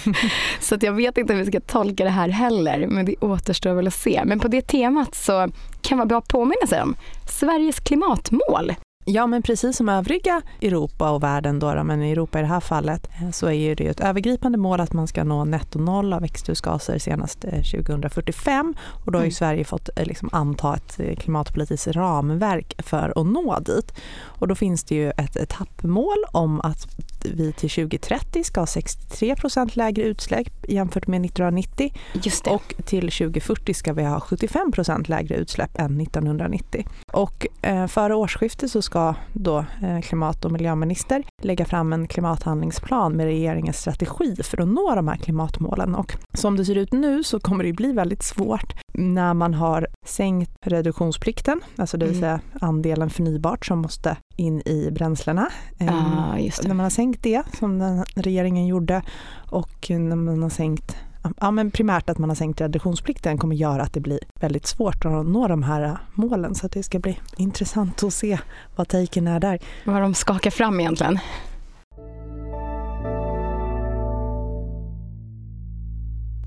så 0.60 0.74
att 0.74 0.82
jag 0.82 0.92
vet 0.92 1.18
inte 1.18 1.32
hur 1.32 1.40
vi 1.40 1.46
ska 1.46 1.60
tolka 1.60 2.04
det 2.04 2.10
här 2.10 2.28
heller, 2.28 2.86
men 2.86 3.06
det 3.06 3.16
återstår 3.16 3.74
väl 3.74 3.86
att 3.86 3.94
se. 3.94 4.22
Men 4.24 4.40
på 4.40 4.48
det 4.48 4.62
temat 4.62 5.14
så 5.14 5.48
kan 5.82 5.98
vara 5.98 6.06
bra 6.06 6.18
att 6.18 6.28
påminna 6.28 6.66
sig 6.66 6.82
om 6.82 6.96
Sveriges 7.28 7.80
klimatmål. 7.80 8.74
Ja, 9.10 9.26
men 9.26 9.42
precis 9.42 9.76
som 9.76 9.88
övriga 9.88 10.42
Europa 10.62 11.10
och 11.10 11.22
världen 11.22 11.58
då, 11.58 11.84
men 11.84 12.02
i 12.02 12.12
Europa 12.12 12.38
i 12.38 12.42
det 12.42 12.48
här 12.48 12.60
fallet, 12.60 13.08
eh, 13.20 13.30
så 13.30 13.50
är 13.50 13.74
det 13.74 13.86
ett 13.86 14.00
övergripande 14.00 14.58
mål 14.58 14.80
att 14.80 14.92
man 14.92 15.08
ska 15.08 15.24
nå 15.24 15.44
netto 15.44 15.78
noll 15.78 16.12
av 16.12 16.20
växthusgaser 16.20 16.98
senast 16.98 17.44
eh, 17.44 17.62
2045 17.62 18.74
och 19.04 19.12
då 19.12 19.18
har 19.18 19.22
Mm. 19.22 19.32
Sverige 19.32 19.64
fått 19.64 19.88
eh, 19.96 20.04
liksom 20.04 20.28
anta 20.32 20.76
ett 20.76 21.00
eh, 21.00 21.16
klimatpolitiskt 21.16 21.86
ramverk 21.86 22.82
för 22.82 23.12
att 23.20 23.26
nå 23.26 23.58
dit. 23.60 23.92
Och 24.24 24.48
då 24.48 24.54
finns 24.54 24.84
det 24.84 24.94
ju 24.94 25.10
ett 25.10 25.36
etappmål 25.36 26.24
om 26.32 26.60
att 26.60 26.86
vi 27.24 27.52
till 27.52 27.70
2030 27.70 28.44
ska 28.44 28.60
ha 28.60 28.66
63% 28.66 29.70
lägre 29.76 30.04
utsläpp 30.04 30.64
jämfört 30.68 31.06
med 31.06 31.24
1990 31.24 31.92
Just 32.12 32.44
det. 32.44 32.50
och 32.50 32.74
till 32.84 33.10
2040 33.10 33.74
ska 33.74 33.92
vi 33.92 34.04
ha 34.04 34.18
75% 34.18 35.08
lägre 35.10 35.34
utsläpp 35.34 35.78
än 35.78 36.00
1990. 36.00 36.86
Och 37.12 37.46
eh, 37.62 37.86
före 37.86 38.14
årsskiftet 38.14 38.70
så 38.70 38.82
ska 38.82 39.14
då 39.32 39.58
eh, 39.58 40.00
klimat 40.00 40.44
och 40.44 40.52
miljöminister 40.52 41.24
lägga 41.42 41.64
fram 41.64 41.92
en 41.92 42.08
klimathandlingsplan 42.08 43.12
med 43.12 43.26
regeringens 43.26 43.80
strategi 43.80 44.36
för 44.42 44.60
att 44.60 44.68
nå 44.68 44.94
de 44.94 45.08
här 45.08 45.16
klimatmålen. 45.16 45.94
Och 45.94 46.12
som 46.34 46.56
det 46.56 46.64
ser 46.64 46.74
ut 46.74 46.92
nu 46.92 47.24
så 47.24 47.40
kommer 47.40 47.64
det 47.64 47.72
bli 47.72 47.92
väldigt 47.92 48.22
svårt 48.22 48.74
när 48.98 49.34
man 49.34 49.54
har 49.54 49.86
sänkt 50.06 50.50
reduktionsplikten, 50.66 51.60
alltså 51.76 51.96
det 51.96 52.06
vill 52.06 52.16
Mm. 52.16 52.22
säga 52.40 52.40
andelen 52.66 53.10
förnybart 53.10 53.66
som 53.66 53.78
måste 53.78 54.16
in 54.36 54.60
i 54.64 54.90
bränslena. 54.90 55.48
Eh, 55.78 56.44
just 56.44 56.62
det. 56.62 56.68
när 56.68 56.74
man 56.74 56.84
har 56.84 56.90
sänkt 56.90 57.22
det, 57.22 57.42
som 57.58 57.78
den 57.78 58.04
regeringen 58.14 58.66
gjorde, 58.66 59.02
och 59.50 59.86
när 59.90 60.16
man 60.16 60.42
har 60.42 60.50
sänkt 60.50 60.96
Ja, 61.40 61.50
men 61.50 61.70
primärt 61.70 62.10
att 62.10 62.18
man 62.18 62.30
har 62.30 62.34
sänkt 62.36 62.60
reduktionsplikten 62.60 63.38
kommer 63.38 63.56
göra 63.56 63.82
att 63.82 63.92
det 63.92 64.00
blir 64.00 64.18
väldigt 64.40 64.66
svårt 64.66 65.04
att 65.04 65.26
nå 65.26 65.48
de 65.48 65.62
här 65.62 65.98
målen. 66.14 66.54
Så 66.54 66.66
att 66.66 66.72
det 66.72 66.82
ska 66.82 66.98
bli 66.98 67.18
intressant 67.36 68.02
att 68.02 68.12
se 68.12 68.38
vad 68.76 68.88
taken 68.88 69.26
är 69.28 69.40
där. 69.40 69.58
Vad 69.84 70.02
de 70.02 70.14
skakar 70.14 70.50
fram 70.50 70.80
egentligen. 70.80 71.18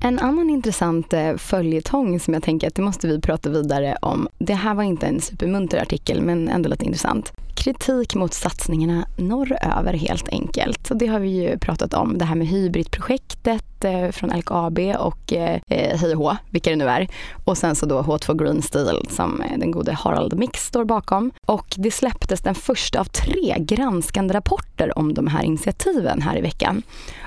En 0.04 0.18
annan 0.18 0.50
intressant 0.50 1.12
eh, 1.12 1.36
följetong 1.36 2.20
som 2.20 2.34
jag 2.34 2.42
tänker 2.42 2.68
att 2.68 2.74
det 2.74 2.82
måste 2.82 3.06
vi 3.06 3.20
prata 3.20 3.50
vidare 3.50 3.96
om. 4.02 4.28
Det 4.38 4.54
här 4.54 4.74
var 4.74 4.82
inte 4.82 5.06
en 5.06 5.20
supermunter 5.20 5.82
artikel 5.82 6.22
men 6.22 6.48
ändå 6.48 6.68
lite 6.68 6.84
intressant. 6.84 7.32
kritik 7.54 8.14
mot 8.14 8.34
satsningarna 8.34 9.06
norröver 9.16 9.92
helt 9.92 10.28
enkelt. 10.28 10.90
Och 10.90 10.96
det 10.96 11.06
har 11.06 11.20
vi 11.20 11.28
ju 11.28 11.58
pratat 11.58 11.94
om, 11.94 12.18
det 12.18 12.24
här 12.24 12.34
med 12.34 12.46
hybridprojektet 12.46 13.84
eh, 13.84 14.10
från 14.10 14.30
LKAB 14.30 14.78
och 14.98 15.32
eh, 15.32 15.60
eh 15.68 15.98
Hej 15.98 16.14
H, 16.14 16.36
vilka 16.50 16.70
det 16.70 16.76
nu 16.76 16.88
är. 16.88 17.08
Och 17.44 17.58
sen 17.58 17.74
så 17.74 17.86
då 17.86 18.02
H2 18.02 18.44
Green 18.44 18.62
Steel 18.62 19.06
som 19.10 19.42
den 19.58 19.70
gode 19.70 19.92
Harald 19.92 20.38
Mix 20.38 20.66
står 20.66 20.84
bakom. 20.84 21.30
Och 21.46 21.74
det 21.76 21.90
släpptes 21.90 22.40
den 22.40 22.54
första 22.54 23.00
av 23.00 23.04
tre 23.04 23.56
granskande 23.58 24.34
rapporter 24.34 24.98
om 24.98 25.14
de 25.14 25.26
här 25.26 25.42
initiativen 25.42 26.22
här 26.22 26.38
i 26.38 26.40
veckan. 26.40 26.82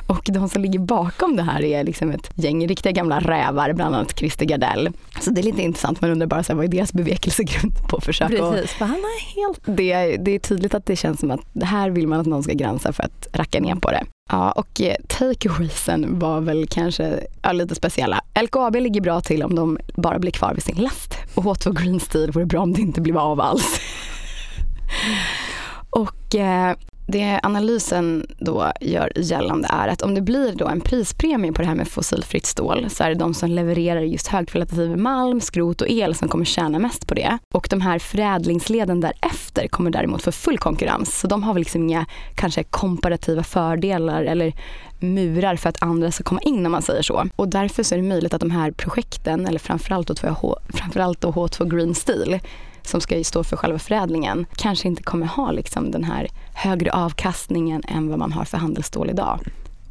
Och 0.08 0.30
de 0.34 0.50
som 0.50 0.62
ligger 0.62 0.80
bakom 0.80 1.36
det 1.36 1.44
här 1.44 1.64
är 1.64 1.84
liksom 1.84 2.12
ett 2.12 2.32
gäng 2.36 2.68
riktiga 2.68 2.92
gamla 2.92 3.20
rävar, 3.20 3.74
bland 3.74 3.96
annat 3.96 4.20
Christer 4.20 4.46
Gardell. 4.46 4.92
Så 5.22 5.32
det 5.32 5.42
är 5.42 5.44
lite 5.44 5.62
intressant, 5.62 6.02
man 6.02 6.12
undrar 6.12 6.28
bara 6.28 6.44
så 6.44 6.54
här, 6.54 6.58
vad 6.58 6.66
är 6.66 6.70
deras 6.70 6.94
bevekelsegrund 6.94 7.74
på 7.90 8.02
försök? 8.02 8.30
Precis, 8.30 8.72
för 8.72 8.86
han 8.86 8.96
är 8.96 9.36
helt... 9.36 9.62
Det, 9.66 10.18
det 10.18 10.32
är 10.32 10.40
tydligt 10.40 10.74
att 10.74 10.86
det 10.86 10.96
känns 10.96 11.20
som 11.20 11.32
att 11.32 11.42
det 11.54 11.66
här 11.66 11.90
vill 11.90 12.08
man 12.08 12.20
att 12.20 12.28
någon 12.28 12.44
ska 12.44 12.54
granska 12.54 12.94
för 12.94 13.04
att 13.04 13.28
racka 13.34 13.60
ner 13.60 13.76
på 13.76 13.92
det. 13.92 14.04
Ja, 14.32 14.52
och 14.52 14.82
eh, 14.82 14.96
takeawaysen 15.08 16.20
var 16.20 16.42
väl 16.42 16.68
kanske 16.68 17.20
ja, 17.42 17.52
lite 17.52 17.76
speciella. 17.76 18.22
LKAB 18.42 18.76
ligger 18.76 19.02
bra 19.02 19.22
till 19.22 19.44
om 19.44 19.56
de 19.56 19.78
bara 19.96 20.20
blir 20.20 20.32
kvar 20.32 20.54
vid 20.54 20.64
sin 20.64 20.76
last. 20.76 21.18
Och 21.36 21.44
H2 21.44 21.82
Green 21.82 22.00
Steel 22.00 22.32
vore 22.32 22.46
bra 22.46 22.62
om 22.62 22.74
det 22.74 22.82
inte 22.82 23.02
blev 23.02 23.18
av 23.18 23.42
alls. 23.42 23.80
och 25.90 26.36
eh, 26.36 26.76
det 27.08 27.40
analysen 27.44 28.28
då 28.38 28.72
gör 28.82 29.12
gällande 29.16 29.68
är 29.72 29.88
att 29.88 30.02
om 30.02 30.16
det 30.16 30.22
blir 30.22 30.56
då 30.56 30.68
en 30.68 30.82
prispremie 30.82 31.52
på 31.52 31.62
det 31.62 31.68
här 31.68 31.76
med 31.76 31.88
fossilfritt 31.88 32.46
stål 32.46 32.90
så 32.90 33.04
är 33.04 33.10
det 33.10 33.16
de 33.16 33.34
som 33.34 33.50
levererar 33.50 34.02
just 34.02 34.28
högkvalitativ 34.28 34.98
malm, 34.98 35.42
skrot 35.42 35.82
och 35.82 35.90
el 35.90 36.16
som 36.16 36.28
kommer 36.28 36.46
tjäna 36.46 36.80
mest 36.80 37.08
på 37.08 37.14
det. 37.14 37.38
Och 37.54 37.68
de 37.70 37.82
här 37.82 38.00
förädlingsleden 38.00 39.02
därefter 39.02 39.68
kommer 39.68 39.92
däremot 39.92 40.22
få 40.22 40.32
full 40.32 40.58
konkurrens. 40.58 41.20
Så 41.20 41.28
de 41.28 41.44
har 41.44 41.54
väl 41.54 41.62
liksom 41.62 41.84
inga 41.84 42.06
kanske 42.36 42.64
komparativa 42.64 43.44
fördelar 43.44 44.24
eller 44.24 44.54
murar 45.00 45.56
för 45.56 45.70
att 45.70 45.82
andra 45.82 46.12
ska 46.12 46.24
komma 46.24 46.42
in 46.42 46.66
om 46.66 46.72
man 46.72 46.82
säger 46.82 47.02
så. 47.02 47.28
Och 47.36 47.48
därför 47.48 47.84
så 47.84 47.96
är 47.96 48.00
det 48.00 48.08
möjligt 48.08 48.34
att 48.34 48.42
de 48.42 48.52
här 48.52 48.72
projekten, 48.72 49.48
eller 49.48 49.60
framförallt 49.60 50.08
då, 50.08 50.30
H, 50.30 50.58
framförallt 50.70 51.22
då 51.22 51.32
H2 51.32 51.76
Green 51.76 51.96
Steel, 51.96 52.40
som 52.88 53.02
ska 53.02 53.24
stå 53.24 53.44
för 53.44 53.58
själva 53.58 53.80
förädlingen 53.80 54.46
kanske 54.56 54.88
inte 54.88 55.04
kommer 55.04 55.26
ha 55.26 55.52
liksom 55.52 55.92
den 55.92 56.04
här 56.04 56.28
högre 56.54 56.92
avkastningen 56.92 57.84
än 57.88 58.10
vad 58.10 58.20
man 58.20 58.32
har 58.32 58.46
för 58.46 58.58
handelsstål 58.58 59.10
idag. 59.10 59.40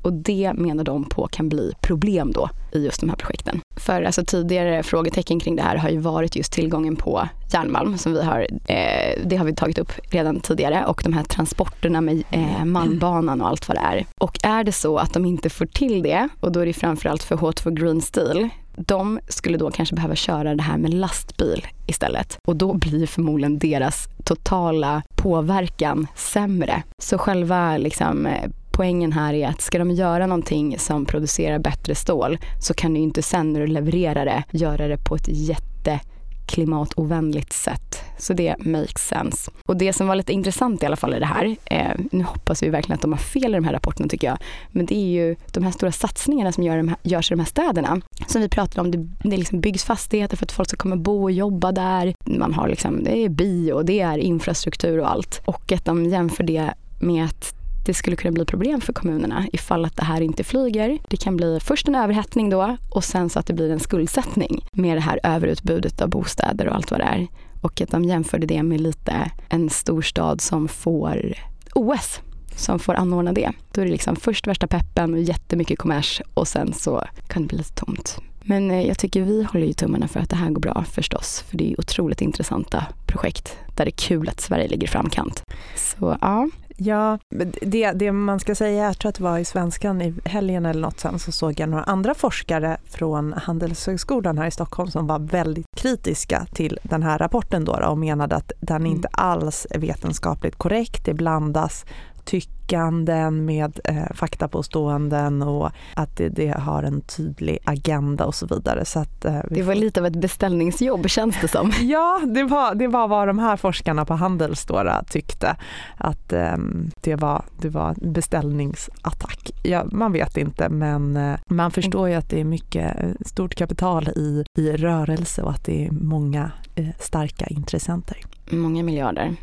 Och 0.04 0.12
det 0.12 0.52
menar 0.54 0.84
de 0.84 1.04
på 1.04 1.26
kan 1.26 1.48
bli 1.48 1.72
problem 1.80 2.32
då 2.32 2.50
i 2.72 2.84
just 2.84 3.00
de 3.00 3.08
här 3.08 3.16
projekten. 3.16 3.60
För 3.76 4.02
alltså 4.02 4.24
tidigare 4.24 4.82
frågetecken 4.82 5.40
kring 5.40 5.56
det 5.56 5.62
här 5.62 5.76
har 5.76 5.88
ju 5.88 5.98
varit 5.98 6.36
just 6.36 6.52
tillgången 6.52 6.96
på 6.96 7.28
järnmalm 7.52 7.98
som 7.98 8.12
vi 8.12 8.22
har, 8.22 8.46
eh, 8.66 9.20
det 9.24 9.36
har 9.36 9.44
vi 9.44 9.54
tagit 9.54 9.78
upp 9.78 9.92
redan 10.10 10.40
tidigare 10.40 10.84
och 10.86 11.00
de 11.04 11.12
här 11.12 11.24
transporterna 11.24 12.00
med 12.00 12.22
eh, 12.30 12.64
malmbanan 12.64 13.40
och 13.40 13.48
allt 13.48 13.68
vad 13.68 13.76
det 13.76 13.80
är. 13.80 14.06
Och 14.20 14.38
är 14.42 14.64
det 14.64 14.72
så 14.72 14.98
att 14.98 15.12
de 15.12 15.24
inte 15.24 15.50
får 15.50 15.66
till 15.66 16.02
det 16.02 16.28
och 16.40 16.52
då 16.52 16.60
är 16.60 16.66
det 16.66 16.72
framförallt 16.72 17.22
för 17.22 17.36
H2 17.36 17.70
Green 17.70 18.00
Steel 18.00 18.48
de 18.76 19.20
skulle 19.28 19.58
då 19.58 19.70
kanske 19.70 19.94
behöva 19.94 20.14
köra 20.14 20.54
det 20.54 20.62
här 20.62 20.78
med 20.78 20.94
lastbil 20.94 21.66
istället. 21.86 22.38
Och 22.48 22.56
då 22.56 22.74
blir 22.74 23.06
förmodligen 23.06 23.58
deras 23.58 24.08
totala 24.24 25.02
påverkan 25.16 26.06
sämre. 26.14 26.82
Så 27.02 27.18
själva 27.18 27.76
liksom, 27.76 28.26
eh, 28.26 28.50
poängen 28.72 29.12
här 29.12 29.34
är 29.34 29.48
att 29.48 29.60
ska 29.60 29.78
de 29.78 29.90
göra 29.90 30.26
någonting 30.26 30.78
som 30.78 31.06
producerar 31.06 31.58
bättre 31.58 31.94
stål 31.94 32.38
så 32.60 32.74
kan 32.74 32.94
du 32.94 33.00
inte 33.00 33.22
sen 33.22 33.52
när 33.52 33.60
du 33.60 33.66
levererar 33.66 34.24
det 34.24 34.44
göra 34.50 34.88
det 34.88 34.98
på 34.98 35.14
ett 35.14 35.28
jätte 35.28 36.00
klimatovänligt 36.46 37.52
sätt. 37.52 38.02
Så 38.18 38.32
det 38.32 38.56
makes 38.58 39.08
sense. 39.08 39.50
Och 39.68 39.76
det 39.76 39.92
som 39.92 40.06
var 40.06 40.14
lite 40.14 40.32
intressant 40.32 40.82
i 40.82 40.86
alla 40.86 40.96
fall 40.96 41.14
i 41.14 41.18
det 41.18 41.26
här, 41.26 41.56
eh, 41.64 41.90
nu 42.12 42.24
hoppas 42.24 42.62
vi 42.62 42.68
verkligen 42.68 42.94
att 42.94 43.02
de 43.02 43.12
har 43.12 43.18
fel 43.18 43.52
i 43.52 43.54
de 43.54 43.64
här 43.64 43.72
rapporterna 43.72 44.08
tycker 44.08 44.26
jag, 44.26 44.38
men 44.70 44.86
det 44.86 44.94
är 44.94 45.06
ju 45.06 45.36
de 45.52 45.64
här 45.64 45.70
stora 45.70 45.92
satsningarna 45.92 46.52
som 46.52 46.62
gör 46.62 46.76
de 46.76 46.88
här, 46.88 46.98
görs 47.02 47.30
i 47.30 47.34
de 47.34 47.40
här 47.40 47.46
städerna. 47.46 48.00
Som 48.26 48.40
vi 48.40 48.48
pratade 48.48 48.80
om, 48.80 48.90
det, 48.90 49.28
det 49.28 49.36
liksom 49.36 49.60
byggs 49.60 49.84
fastigheter 49.84 50.36
för 50.36 50.46
att 50.46 50.52
folk 50.52 50.68
ska 50.68 50.76
komma 50.76 50.94
och 50.94 51.00
bo 51.00 51.22
och 51.22 51.32
jobba 51.32 51.72
där. 51.72 52.14
Man 52.26 52.54
har 52.54 52.68
liksom, 52.68 53.04
det 53.04 53.18
är 53.18 53.28
bio, 53.28 53.82
det 53.82 54.00
är 54.00 54.18
infrastruktur 54.18 55.00
och 55.00 55.10
allt. 55.10 55.42
Och 55.44 55.72
att 55.72 55.84
de 55.84 56.06
jämför 56.06 56.44
det 56.44 56.74
med 57.00 57.24
att 57.24 57.63
det 57.84 57.94
skulle 57.94 58.16
kunna 58.16 58.32
bli 58.32 58.44
problem 58.44 58.80
för 58.80 58.92
kommunerna 58.92 59.46
ifall 59.52 59.84
att 59.84 59.96
det 59.96 60.04
här 60.04 60.20
inte 60.20 60.44
flyger. 60.44 60.98
Det 61.08 61.16
kan 61.16 61.36
bli 61.36 61.58
först 61.60 61.88
en 61.88 61.94
överhettning 61.94 62.50
då 62.50 62.76
och 62.90 63.04
sen 63.04 63.30
så 63.30 63.38
att 63.38 63.46
det 63.46 63.54
blir 63.54 63.70
en 63.70 63.80
skuldsättning 63.80 64.64
med 64.72 64.96
det 64.96 65.00
här 65.00 65.20
överutbudet 65.22 66.00
av 66.00 66.08
bostäder 66.08 66.68
och 66.68 66.74
allt 66.74 66.90
vad 66.90 67.00
det 67.00 67.04
är. 67.04 67.26
Och 67.62 67.80
att 67.80 67.90
de 67.90 68.04
jämförde 68.04 68.46
det 68.46 68.62
med 68.62 68.80
lite 68.80 69.30
en 69.48 69.70
storstad 69.70 70.40
som 70.40 70.68
får 70.68 71.34
OS 71.74 72.20
som 72.56 72.78
får 72.78 72.94
anordna 72.94 73.32
det. 73.32 73.52
Då 73.72 73.80
är 73.80 73.84
det 73.84 73.90
liksom 73.90 74.16
först 74.16 74.46
värsta 74.46 74.66
peppen 74.66 75.14
och 75.14 75.20
jättemycket 75.20 75.78
kommers 75.78 76.22
och 76.34 76.48
sen 76.48 76.72
så 76.72 77.04
kan 77.28 77.42
det 77.42 77.48
bli 77.48 77.58
lite 77.58 77.74
tomt. 77.74 78.18
Men 78.42 78.70
eh, 78.70 78.86
jag 78.86 78.98
tycker 78.98 79.22
vi 79.22 79.42
håller 79.42 79.66
ju 79.66 79.72
tummarna 79.72 80.08
för 80.08 80.20
att 80.20 80.30
det 80.30 80.36
här 80.36 80.50
går 80.50 80.60
bra 80.60 80.84
förstås. 80.90 81.44
För 81.48 81.56
det 81.56 81.72
är 81.72 81.80
otroligt 81.80 82.20
intressanta 82.20 82.86
projekt 83.06 83.56
där 83.76 83.84
det 83.84 83.88
är 83.88 84.08
kul 84.08 84.28
att 84.28 84.40
Sverige 84.40 84.68
ligger 84.68 84.84
i 84.84 84.90
framkant. 84.90 85.42
Så 85.76 86.18
ja, 86.20 86.48
Ja, 86.76 87.18
det, 87.60 87.92
det 87.92 88.12
man 88.12 88.40
ska 88.40 88.54
säga, 88.54 88.86
jag 88.86 88.98
tror 88.98 89.08
att 89.08 89.14
det 89.14 89.22
var 89.22 89.38
i 89.38 89.44
Svenskan 89.44 90.02
i 90.02 90.14
helgen 90.24 90.66
eller 90.66 90.80
något 90.80 91.00
sen, 91.00 91.18
så 91.18 91.32
såg 91.32 91.60
jag 91.60 91.68
några 91.68 91.84
andra 91.84 92.14
forskare 92.14 92.76
från 92.84 93.32
Handelshögskolan 93.32 94.38
här 94.38 94.46
i 94.46 94.50
Stockholm 94.50 94.90
som 94.90 95.06
var 95.06 95.18
väldigt 95.18 95.66
kritiska 95.76 96.46
till 96.52 96.78
den 96.82 97.02
här 97.02 97.18
rapporten 97.18 97.64
då, 97.64 97.72
och 97.72 97.98
menade 97.98 98.36
att 98.36 98.52
den 98.60 98.76
mm. 98.76 98.92
inte 98.92 99.08
alls 99.08 99.66
är 99.70 99.78
vetenskapligt 99.78 100.56
korrekt. 100.56 101.04
Det 101.04 101.14
blandas 101.14 101.84
tyckanden 102.24 103.44
med 103.44 103.80
eh, 103.84 104.14
faktapåståenden 104.14 105.42
och 105.42 105.70
att 105.94 106.16
det, 106.16 106.28
det, 106.28 106.48
har 106.58 106.82
en 106.82 107.00
tydlig 107.00 107.58
agenda 107.64 108.26
och 108.26 108.34
så 108.34 108.46
vidare. 108.46 108.84
Så 108.84 108.98
att, 108.98 109.24
eh, 109.24 109.40
det 109.50 109.62
var 109.62 109.74
lite 109.74 110.00
av 110.00 110.06
ett 110.06 110.16
beställningsjobb 110.16 111.08
känns 111.08 111.40
det 111.40 111.48
som. 111.48 111.72
ja, 111.80 112.20
det 112.26 112.44
var, 112.44 112.74
det 112.74 112.86
var 112.86 113.08
vad 113.08 113.28
de 113.28 113.38
här 113.38 113.56
forskarna 113.56 114.04
på 114.04 114.14
Handels 114.14 114.66
tyckte. 115.10 115.56
Att 115.96 116.32
eh, 116.32 116.56
det, 117.00 117.16
var, 117.16 117.44
det 117.60 117.68
var 117.68 117.94
beställningsattack. 118.12 119.50
Ja, 119.62 119.84
man 119.92 120.12
vet 120.12 120.36
inte 120.36 120.68
men 120.68 121.16
eh, 121.16 121.38
man 121.50 121.70
förstår 121.70 122.08
ju 122.08 122.14
att 122.14 122.30
det 122.30 122.40
är 122.40 122.44
mycket 122.44 123.00
eh, 123.00 123.10
stort 123.26 123.54
kapital 123.54 124.08
i, 124.08 124.44
i 124.58 124.72
rörelse 124.72 125.42
och 125.42 125.50
att 125.50 125.64
det 125.64 125.86
är 125.86 125.90
många 125.90 126.50
eh, 126.74 126.88
starka 126.98 127.46
intressenter. 127.46 128.16
Många 128.50 128.82
miljarder. 128.82 129.36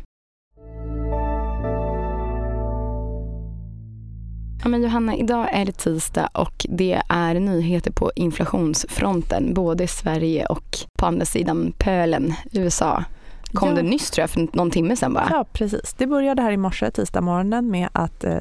Ja, 4.62 4.68
men 4.68 4.82
Johanna, 4.82 5.16
idag 5.16 5.48
är 5.52 5.64
det 5.64 5.72
tisdag 5.72 6.28
och 6.32 6.66
det 6.68 7.02
är 7.08 7.34
nyheter 7.34 7.92
på 7.92 8.12
inflationsfronten 8.16 9.54
både 9.54 9.84
i 9.84 9.86
Sverige 9.86 10.46
och 10.46 10.78
på 10.98 11.06
andra 11.06 11.24
sidan 11.24 11.72
pölen, 11.78 12.34
USA. 12.52 13.04
Kom 13.52 13.68
ja. 13.68 13.74
det 13.74 13.82
nyss 13.82 14.10
tror 14.10 14.22
jag 14.22 14.30
för 14.30 14.48
någon 14.52 14.70
timme 14.70 14.96
sedan 14.96 15.14
bara. 15.14 15.28
Ja 15.30 15.44
precis, 15.52 15.94
det 15.98 16.06
började 16.06 16.42
här 16.42 16.52
i 16.52 16.56
morse 16.56 16.90
tisdag 16.90 17.20
morgonen 17.20 17.70
med 17.70 17.88
att 17.92 18.24
eh, 18.24 18.36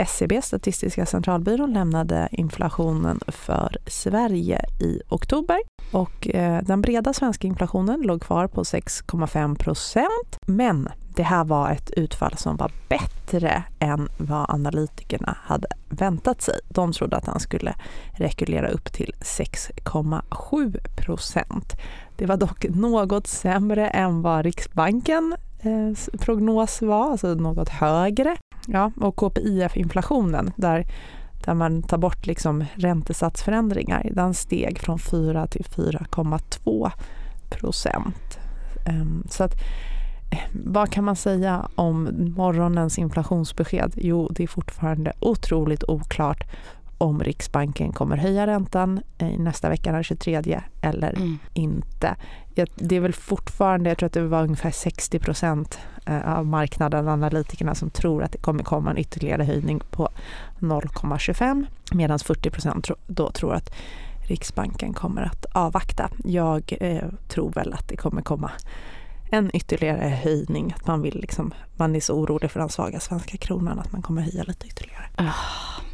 SCB, 0.00 0.42
Statistiska 0.42 1.06
centralbyrån, 1.06 1.72
lämnade 1.72 2.28
inflationen 2.30 3.20
för 3.26 3.76
Sverige 3.86 4.60
i 4.80 5.00
oktober. 5.08 5.58
Och 5.92 6.28
eh, 6.28 6.62
den 6.62 6.82
breda 6.82 7.12
svenska 7.12 7.46
inflationen 7.46 8.00
låg 8.00 8.22
kvar 8.22 8.46
på 8.46 8.62
6,5 8.62 9.58
procent. 9.58 10.38
Men 10.46 10.88
det 11.14 11.22
här 11.22 11.44
var 11.44 11.70
ett 11.70 11.90
utfall 11.90 12.36
som 12.36 12.56
var 12.56 12.72
bättre 12.88 13.62
än 13.78 14.08
vad 14.18 14.50
analytikerna 14.50 15.36
hade 15.42 15.68
väntat 15.88 16.42
sig. 16.42 16.54
De 16.68 16.92
trodde 16.92 17.16
att 17.16 17.26
han 17.26 17.40
skulle 17.40 17.74
rekulera 18.12 18.68
upp 18.68 18.92
till 18.92 19.14
6,7 19.20 20.78
procent. 20.96 21.72
Det 22.16 22.26
var 22.26 22.36
dock 22.36 22.66
något 22.68 23.26
sämre 23.26 23.88
än 23.88 24.22
vad 24.22 24.44
Riksbankens 24.44 25.34
eh, 25.60 26.18
prognos 26.18 26.82
var, 26.82 27.10
alltså 27.10 27.34
något 27.34 27.68
högre. 27.68 28.36
Ja, 28.66 28.92
och 28.96 29.16
KPIF-inflationen, 29.16 30.52
där, 30.56 30.86
där 31.44 31.54
man 31.54 31.82
tar 31.82 31.98
bort 31.98 32.26
liksom 32.26 32.64
räntesatsförändringar, 32.74 34.10
den 34.12 34.34
steg 34.34 34.78
från 34.78 34.98
4 34.98 35.46
till 35.46 35.64
4,2 35.64 36.90
procent. 37.50 38.38
Ehm, 38.86 39.26
så 39.30 39.44
att 39.44 39.54
eh, 40.30 40.38
vad 40.52 40.90
kan 40.90 41.04
man 41.04 41.16
säga 41.16 41.68
om 41.74 42.08
morgonens 42.36 42.98
inflationsbesked? 42.98 43.92
Jo, 43.96 44.28
det 44.28 44.42
är 44.42 44.48
fortfarande 44.48 45.12
otroligt 45.20 45.84
oklart 45.84 46.44
om 47.00 47.20
Riksbanken 47.20 47.92
kommer 47.92 48.16
höja 48.16 48.46
räntan 48.46 49.00
i 49.18 49.38
nästa 49.38 49.68
vecka 49.68 49.92
den 49.92 50.04
23 50.04 50.60
eller 50.80 51.12
mm. 51.16 51.38
inte. 51.54 52.16
Det 52.76 52.96
är 52.96 53.00
väl 53.00 53.12
fortfarande, 53.12 53.90
jag 53.90 53.98
tror 53.98 54.06
att 54.06 54.12
det 54.12 54.26
var 54.26 54.42
ungefär 54.42 54.70
60 54.70 55.18
procent 55.18 55.78
eh, 56.06 56.38
av 56.38 56.46
marknaden, 56.46 57.08
analytikerna, 57.08 57.74
som 57.74 57.90
tror 57.90 58.22
att 58.22 58.32
det 58.32 58.38
kommer 58.38 58.62
komma 58.62 58.90
en 58.90 58.98
ytterligare 58.98 59.44
höjning 59.44 59.80
på 59.90 60.08
0,25 60.58 61.66
medan 61.92 62.18
40 62.18 62.50
procent 62.50 62.88
då 63.06 63.30
tror 63.30 63.54
att 63.54 63.74
Riksbanken 64.28 64.92
kommer 64.92 65.22
att 65.22 65.44
avvakta. 65.44 66.10
Jag 66.24 66.76
eh, 66.80 67.08
tror 67.28 67.52
väl 67.52 67.72
att 67.72 67.88
det 67.88 67.96
kommer 67.96 68.22
komma 68.22 68.50
en 69.30 69.56
ytterligare 69.56 70.08
höjning. 70.08 70.74
Att 70.76 70.86
man, 70.86 71.02
vill 71.02 71.20
liksom, 71.20 71.54
man 71.76 71.96
är 71.96 72.00
så 72.00 72.14
orolig 72.14 72.50
för 72.50 72.60
den 72.60 72.68
svaga 72.68 73.00
svenska 73.00 73.36
kronan 73.36 73.78
att 73.78 73.92
man 73.92 74.02
kommer 74.02 74.22
höja 74.22 74.42
lite 74.42 74.66
ytterligare. 74.66 75.04
Oh. 75.18 75.89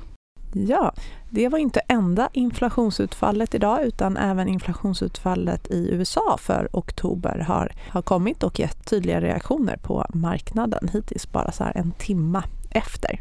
Ja, 0.58 0.92
det 1.30 1.48
var 1.48 1.58
inte 1.58 1.80
enda 1.80 2.28
inflationsutfallet 2.32 3.54
idag 3.54 3.82
utan 3.84 4.16
även 4.16 4.48
inflationsutfallet 4.48 5.70
i 5.70 5.88
USA 5.92 6.36
för 6.38 6.68
oktober 6.72 7.38
har, 7.38 7.72
har 7.90 8.02
kommit 8.02 8.42
och 8.42 8.60
gett 8.60 8.86
tydliga 8.86 9.20
reaktioner 9.20 9.76
på 9.76 10.06
marknaden 10.14 10.88
hittills 10.92 11.32
bara 11.32 11.52
så 11.52 11.64
här 11.64 11.76
en 11.76 11.92
timma 11.92 12.44
efter. 12.70 13.20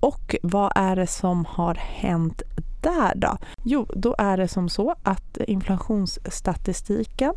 Och 0.00 0.36
vad 0.42 0.72
är 0.74 0.96
det 0.96 1.06
som 1.06 1.44
har 1.44 1.74
hänt 1.74 2.42
där 2.82 3.12
då? 3.14 3.36
Jo, 3.62 3.86
då 3.96 4.14
är 4.18 4.36
det 4.36 4.48
som 4.48 4.68
så 4.68 4.94
att 5.02 5.36
inflationsstatistiken 5.36 7.34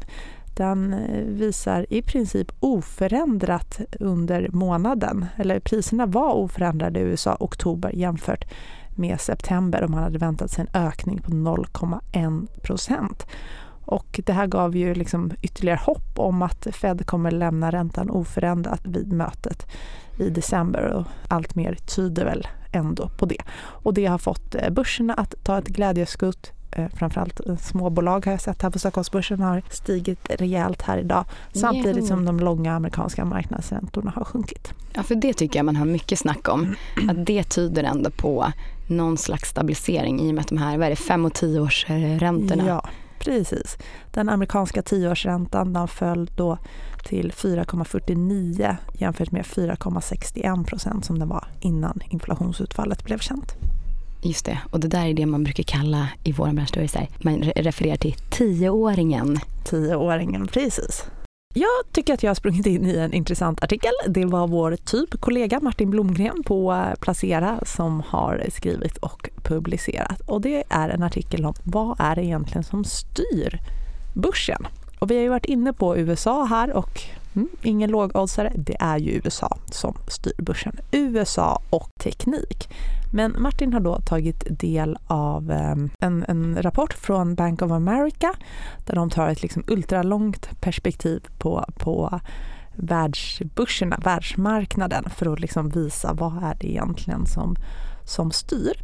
den 0.56 0.94
eh, 0.94 1.24
visar 1.26 1.86
i 1.90 2.02
princip 2.02 2.52
oförändrat 2.60 3.82
under 4.00 4.50
månaden. 4.52 5.26
Eller 5.38 5.60
priserna 5.60 6.06
var 6.06 6.34
oförändrade 6.34 7.00
i 7.00 7.04
USA 7.04 7.38
oktober 7.40 7.92
jämfört 7.96 8.46
med 8.98 9.22
september 9.22 9.84
och 9.84 9.90
man 9.90 10.04
hade 10.04 10.18
väntat 10.18 10.52
sig 10.52 10.66
en 10.72 10.82
ökning 10.82 11.22
på 11.22 11.32
0,1 11.32 12.48
procent. 12.62 13.26
Och 13.86 14.20
det 14.26 14.34
här 14.34 14.48
gav 14.48 14.76
ju 14.76 14.96
liksom 14.96 15.32
ytterligare 15.42 15.80
hopp 15.84 16.20
om 16.20 16.42
att 16.42 16.68
Fed 16.72 17.06
kommer 17.06 17.32
lämna 17.32 17.72
räntan 17.72 18.10
oförändrat 18.10 18.82
vid 18.84 19.14
mötet 19.14 19.68
i 20.20 20.30
december 20.30 20.94
och 20.94 21.06
allt 21.28 21.56
mer 21.56 21.76
tyder 21.76 22.26
väl 22.26 22.48
ändå 22.72 23.10
på 23.10 23.26
det. 23.26 23.42
Och 23.58 23.94
det 23.94 24.06
har 24.06 24.18
fått 24.18 24.56
eh, 24.56 24.70
börserna 24.70 25.14
att 25.14 25.36
ta 25.44 25.58
ett 25.58 25.68
glädjeskutt 25.68 26.52
eh, 26.72 26.88
framförallt 26.88 27.42
småbolag 27.60 28.26
har 28.26 28.32
jag 28.32 28.42
sett 28.42 28.62
här 28.62 28.70
på 28.70 28.80
Stockholmsbörsen 28.80 29.40
har 29.40 29.64
stigit 29.70 30.20
rejält 30.30 30.82
här 30.82 30.98
idag 30.98 31.26
samtidigt 31.54 32.08
som 32.08 32.26
de 32.26 32.40
långa 32.40 32.76
amerikanska 32.76 33.26
marknadsräntorna 33.26 34.14
har 34.16 34.24
sjunkit. 34.24 34.74
Ja, 34.94 35.04
för 35.04 35.16
det 35.16 35.34
tycker 35.34 35.60
jag 35.60 35.66
man 35.66 35.76
har 35.76 35.86
mycket 35.86 36.20
snack 36.20 36.50
om. 36.50 36.76
Att 37.10 37.26
det 37.26 37.44
tyder 37.44 37.84
ändå 37.84 38.10
på 38.10 38.52
någon 38.88 39.18
slags 39.18 39.50
stabilisering 39.50 40.22
i 40.22 40.30
och 40.30 40.36
med 40.36 40.42
att 40.42 40.48
de 40.48 40.58
här, 40.58 40.78
vad 40.78 40.86
är 40.86 40.90
det, 40.90 40.96
fem 40.96 41.26
och 41.26 41.34
tioårsräntorna? 41.34 42.68
Ja, 42.68 42.90
precis. 43.20 43.78
Den 44.12 44.30
amerikanska 44.30 44.82
tioårsräntan 44.82 45.74
den 45.74 45.88
föll 45.88 46.30
då 46.36 46.58
till 47.04 47.32
4,49 47.32 48.76
jämfört 48.94 49.32
med 49.32 49.46
4,61 49.46 50.66
procent 50.66 51.06
som 51.06 51.20
den 51.20 51.28
var 51.28 51.48
innan 51.60 52.00
inflationsutfallet 52.10 53.04
blev 53.04 53.18
känt. 53.18 53.56
Just 54.22 54.46
det, 54.46 54.60
och 54.72 54.80
det 54.80 54.88
där 54.88 55.06
är 55.06 55.14
det 55.14 55.26
man 55.26 55.44
brukar 55.44 55.64
kalla 55.64 56.10
i 56.24 56.32
vår 56.32 56.54
bransch, 56.54 57.24
man 57.24 57.42
refererar 57.42 57.96
till 57.96 58.14
tioåringen. 58.14 59.40
Tioåringen, 59.64 60.48
precis. 60.48 61.06
Jag 61.58 61.92
tycker 61.92 62.14
att 62.14 62.24
jag 62.24 62.30
har 62.30 62.36
sprungit 62.36 62.66
in 62.66 62.86
i 62.86 62.96
en 62.96 63.14
intressant 63.14 63.64
artikel. 63.64 63.92
Det 64.08 64.26
var 64.26 64.48
vår 64.48 64.76
typ 64.76 65.22
kollega 65.22 65.60
Martin 65.60 65.90
Blomgren 65.90 66.44
på 66.44 66.74
eh, 66.74 66.96
Placera 67.00 67.60
som 67.66 68.04
har 68.08 68.46
skrivit 68.50 68.98
och 68.98 69.30
publicerat. 69.44 70.22
Och 70.22 70.42
det 70.42 70.64
är 70.70 70.90
en 70.90 71.04
artikel 71.04 71.46
om 71.46 71.54
vad 71.64 71.96
är 72.00 72.16
det 72.16 72.24
egentligen 72.24 72.64
som 72.64 72.84
styr 72.84 73.60
börsen? 74.14 74.68
Och 75.00 75.12
vi 75.12 75.16
har 75.16 75.22
ju 75.22 75.30
varit 75.30 75.46
inne 75.46 75.74
på 75.74 75.98
USA 75.98 76.46
här 76.46 76.74
och 76.74 77.02
mm, 77.36 77.50
ingen 77.62 77.90
lågoddsare, 77.90 78.54
det 78.56 78.76
är 78.80 78.98
ju 78.98 79.12
USA 79.12 79.58
som 79.72 79.98
styr 80.08 80.34
börsen. 80.38 80.80
USA 80.92 81.62
och 81.70 81.90
teknik. 82.00 82.70
Men 83.14 83.36
Martin 83.40 83.74
har 83.74 83.80
då 83.80 84.00
tagit 84.00 84.60
del 84.60 84.98
av 85.08 85.52
ehm, 85.52 85.90
en, 86.00 86.26
en, 86.28 86.64
rapport 86.64 86.94
från 86.94 87.36
Bank 87.36 87.62
of 87.62 87.72
America 87.72 88.34
där 88.86 88.96
de 88.96 89.10
tar 89.10 89.28
ett 89.28 89.42
liksom 89.42 89.64
ultralångt 89.68 90.62
perspektiv 90.62 91.28
på, 91.38 91.66
på 91.78 92.20
världsbörserna, 92.76 93.98
världsmarknaden 94.04 95.10
för 95.10 95.34
att 95.34 95.40
liksom 95.40 95.70
visa 95.70 96.14
vad 96.14 96.44
är 96.44 96.56
det 96.60 96.68
egentligen 96.68 97.26
som, 97.26 97.56
som 98.06 98.32
styr. 98.32 98.82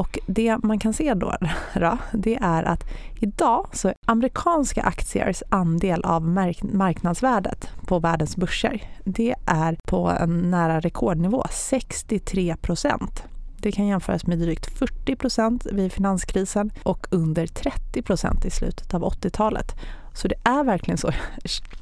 Och 0.00 0.18
det 0.26 0.58
man 0.62 0.78
kan 0.78 0.92
se 0.92 1.14
då, 1.14 1.34
då, 1.74 1.98
det 2.12 2.38
är 2.42 2.62
att 2.62 2.84
idag 3.20 3.66
så 3.72 3.88
är 3.88 3.94
amerikanska 4.06 4.82
aktiers 4.82 5.42
andel 5.48 6.04
av 6.04 6.22
marknadsvärdet 6.62 7.68
på 7.86 7.98
världens 7.98 8.36
börser, 8.36 8.82
det 9.04 9.34
är 9.46 9.78
på 9.86 10.08
en 10.08 10.50
nära 10.50 10.80
rekordnivå, 10.80 11.44
63 11.50 12.56
procent. 12.56 13.24
Det 13.58 13.72
kan 13.72 13.86
jämföras 13.86 14.26
med 14.26 14.38
drygt 14.38 14.78
40 14.78 15.16
procent 15.16 15.66
vid 15.72 15.92
finanskrisen 15.92 16.72
och 16.82 17.06
under 17.10 17.46
30 17.46 18.02
procent 18.02 18.44
i 18.44 18.50
slutet 18.50 18.94
av 18.94 19.02
80-talet. 19.02 19.76
Så 20.14 20.28
det 20.28 20.34
är 20.44 20.64
verkligen 20.64 20.98
så. 20.98 21.10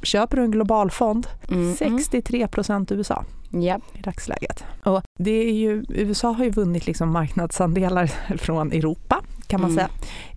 Köper 0.03 0.37
du 0.37 0.43
en 0.43 0.51
global 0.51 0.91
fond, 0.91 1.27
mm, 1.49 1.75
63 1.77 2.49
procent 2.49 2.93
USA 2.93 3.25
yep. 3.53 3.83
i 3.95 4.03
dagsläget. 4.03 4.65
Och 4.85 5.03
det 5.19 5.49
är 5.49 5.53
ju, 5.53 5.85
USA 5.89 6.33
har 6.33 6.45
ju 6.45 6.51
vunnit 6.51 6.87
liksom 6.87 7.11
marknadsandelar 7.11 8.07
från 8.37 8.73
Europa 8.73 9.23
kan 9.49 9.61
man 9.61 9.71
mm. 9.71 9.77
säga. 9.77 9.89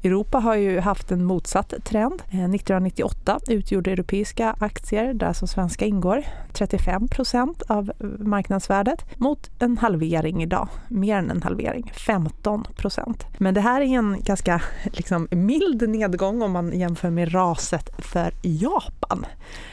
Europa 0.04 0.40
har 0.40 0.56
ju 0.56 0.80
haft 0.80 1.12
en 1.12 1.26
motsatt 1.26 1.74
trend. 1.84 2.14
1998 2.14 3.40
eh, 3.48 3.54
utgjorde 3.54 3.92
europeiska 3.92 4.56
aktier, 4.60 5.14
där 5.14 5.34
som 5.34 5.48
svenska 5.48 5.86
ingår, 5.86 6.24
35 6.54 7.08
procent 7.08 7.62
av 7.68 7.92
marknadsvärdet 8.20 9.20
mot 9.20 9.50
en 9.60 9.78
halvering 9.78 10.44
idag, 10.44 10.68
mer 10.88 11.18
än 11.18 11.32
en 11.32 11.44
halvering, 11.44 11.92
15 11.96 12.68
procent. 12.78 13.26
Men 13.38 13.54
det 13.54 13.62
här 13.62 13.82
är 13.82 13.86
en 13.86 14.18
ganska 14.24 14.62
liksom, 14.92 15.28
mild 15.32 15.90
nedgång 15.90 16.42
om 16.42 16.52
man 16.52 16.80
jämför 16.80 17.10
med 17.10 17.34
raset 17.34 17.90
för 17.98 18.34
Japan. 18.42 19.26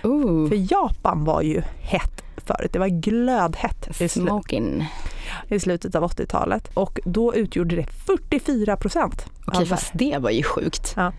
Ooh. 0.02 0.48
För 0.48 0.72
Japan 0.72 1.24
var 1.24 1.42
ju 1.42 1.62
hett 1.80 2.24
förut. 2.36 2.72
Det 2.72 2.78
var 2.78 2.88
glödhett 2.88 3.88
slu 4.10 4.28
i 5.48 5.60
slutet 5.60 5.94
av 5.94 6.02
80-talet 6.04 6.70
och 6.74 7.00
då 7.04 7.34
utgjorde 7.34 7.76
det 7.76 7.86
44 8.06 8.76
procent. 8.76 9.26
Okej, 9.46 9.66
fast 9.66 9.90
det 9.94 10.18
var 10.18 10.30
ju 10.30 10.42
sjukt. 10.42 10.94
Ja. 10.96 11.12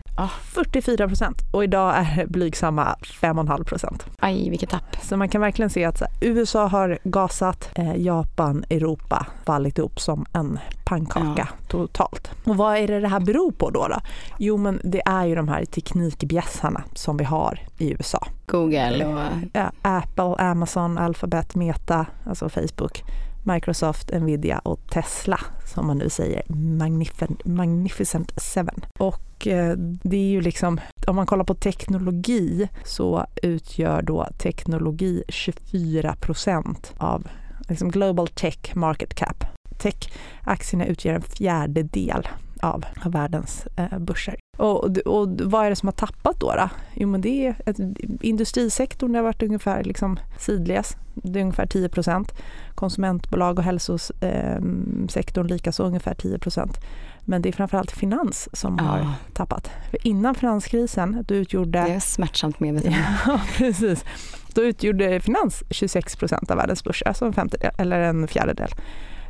44 0.43 1.07
procent 1.07 1.37
och 1.51 1.63
idag 1.63 1.97
är 1.97 2.15
det 2.17 2.27
blygsamma 2.27 2.95
5,5 3.01 3.63
procent. 3.63 4.05
Aj, 4.19 4.49
vilket 4.49 4.69
tapp. 4.69 4.97
Så 5.03 5.17
man 5.17 5.29
kan 5.29 5.41
verkligen 5.41 5.69
se 5.69 5.85
att 5.85 5.99
här, 5.99 6.09
USA 6.21 6.67
har 6.67 6.99
gasat, 7.03 7.69
eh, 7.75 7.95
Japan, 7.95 8.65
Europa 8.69 9.27
fallit 9.45 9.77
ihop 9.77 9.99
som 9.99 10.25
en 10.33 10.59
pannkaka 10.85 11.47
ja. 11.51 11.67
totalt. 11.67 12.31
Och 12.45 12.57
vad 12.57 12.77
är 12.77 12.87
det 12.87 12.99
det 12.99 13.07
här 13.07 13.19
beror 13.19 13.51
på 13.51 13.69
då, 13.69 13.87
då? 13.87 13.99
Jo, 14.37 14.57
men 14.57 14.81
det 14.83 15.01
är 15.05 15.25
ju 15.25 15.35
de 15.35 15.47
här 15.47 15.65
teknikbjässarna 15.65 16.83
som 16.93 17.17
vi 17.17 17.23
har 17.23 17.59
i 17.77 17.91
USA. 17.91 18.27
Google 18.45 19.05
och... 19.05 19.19
Ja, 19.53 19.71
Apple, 19.81 20.35
Amazon, 20.45 20.97
Alphabet, 20.97 21.55
Meta, 21.55 22.05
alltså 22.25 22.49
Facebook. 22.49 23.03
Microsoft, 23.43 24.11
Nvidia 24.13 24.59
och 24.59 24.79
Tesla 24.89 25.39
som 25.65 25.87
man 25.87 25.97
nu 25.97 26.09
säger, 26.09 26.43
Magnificent, 26.53 27.45
Magnificent 27.45 28.41
Seven. 28.41 28.85
Och 28.99 29.47
eh, 29.47 29.73
det 29.77 30.17
är 30.17 30.29
ju 30.29 30.41
liksom, 30.41 30.79
om 31.07 31.15
man 31.15 31.25
kollar 31.25 31.43
på 31.43 31.53
teknologi 31.53 32.69
så 32.85 33.25
utgör 33.43 34.01
då 34.01 34.27
teknologi 34.37 35.23
24 35.27 36.15
procent 36.15 36.93
av 36.97 37.27
liksom 37.69 37.91
Global 37.91 38.27
Tech 38.27 38.75
Market 38.75 39.13
Cap. 39.13 39.43
Tech-aktierna 39.77 40.85
utgör 40.85 41.13
en 41.13 41.21
fjärdedel 41.21 42.27
av, 42.61 42.85
av 43.05 43.11
världens 43.11 43.67
eh, 43.75 43.99
börser. 43.99 44.35
Och, 44.57 44.97
och 44.97 45.29
vad 45.41 45.65
är 45.65 45.69
det 45.69 45.75
som 45.75 45.87
har 45.87 45.93
tappat 45.93 46.39
då? 46.39 46.53
då? 46.55 46.69
Jo, 46.93 47.07
men 47.07 47.21
det 47.21 47.47
är 47.47 47.55
ett, 47.65 47.79
industrisektorn 48.21 49.15
har 49.15 49.21
varit 49.21 49.43
ungefär 49.43 49.83
liksom 49.83 50.19
sidledes. 50.37 50.97
Det 51.13 51.39
är 51.39 51.43
ungefär 51.43 51.65
10 51.65 51.89
procent. 51.89 52.33
Konsumentbolag 52.75 53.59
och 53.59 53.63
hälsosektorn 53.63 55.45
eh, 55.45 55.49
likaså 55.49 55.83
ungefär 55.83 56.13
10 56.13 56.39
procent. 56.39 56.77
Men 57.21 57.41
det 57.41 57.49
är 57.49 57.53
framförallt 57.53 57.91
finans 57.91 58.49
som 58.53 58.77
ja. 58.79 58.85
har 58.85 59.07
tappat. 59.33 59.71
För 59.89 60.07
innan 60.07 60.35
finanskrisen 60.35 61.25
då 61.27 61.35
utgjorde... 61.35 61.83
Det 61.83 61.93
är 61.93 61.99
smärtsamt 61.99 62.59
medveten 62.59 62.93
Ja, 63.25 63.41
precis. 63.57 64.05
Då 64.53 64.63
utgjorde 64.63 65.19
finans 65.19 65.63
26 65.69 66.15
procent 66.15 66.51
av 66.51 66.57
världens 66.57 66.83
börser, 66.83 67.07
alltså 67.07 67.25
en 67.25 67.33
femtedel 67.33 67.71
eller 67.77 67.99
en 67.99 68.27
fjärdedel 68.27 68.69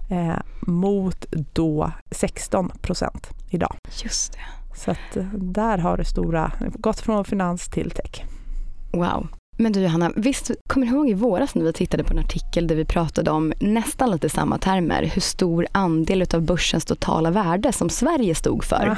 eh, 0.10 0.38
mot 0.62 1.26
då 1.54 1.92
16 2.12 2.72
procent 2.82 3.30
idag. 3.50 3.76
Just 4.04 4.34
det. 4.34 4.40
Så 4.76 4.92
att 4.92 5.18
eh, 5.18 5.26
där 5.34 5.78
har 5.78 5.98
det 5.98 6.06
stora 6.06 6.52
gått 6.74 7.00
från 7.00 7.26
finans 7.26 7.68
till 7.68 7.92
tech. 7.92 8.24
Wow. 8.92 9.28
Men 9.58 9.72
du 9.72 9.82
Johanna, 9.82 10.12
visst 10.16 10.52
kommer 10.68 10.88
du 10.88 10.94
ihåg 10.94 11.10
i 11.10 11.14
våras 11.14 11.56
när 11.56 11.64
vi 11.64 11.74
tittade 11.74 12.04
på 12.04 12.14
en 12.14 12.20
artikel 12.20 12.68
där 12.68 12.76
vi 12.76 12.86
pratade 12.86 13.32
om 13.32 13.54
nästan 13.60 14.12
lite 14.12 14.30
samma 14.30 14.58
termer, 14.58 15.04
hur 15.04 15.22
stor 15.22 15.68
andel 15.72 16.26
av 16.34 16.42
börsens 16.42 16.86
totala 16.86 17.32
värde 17.32 17.72
som 17.72 17.90
Sverige 17.90 18.36
stod 18.36 18.64
för? 18.64 18.86
Ja. 18.86 18.96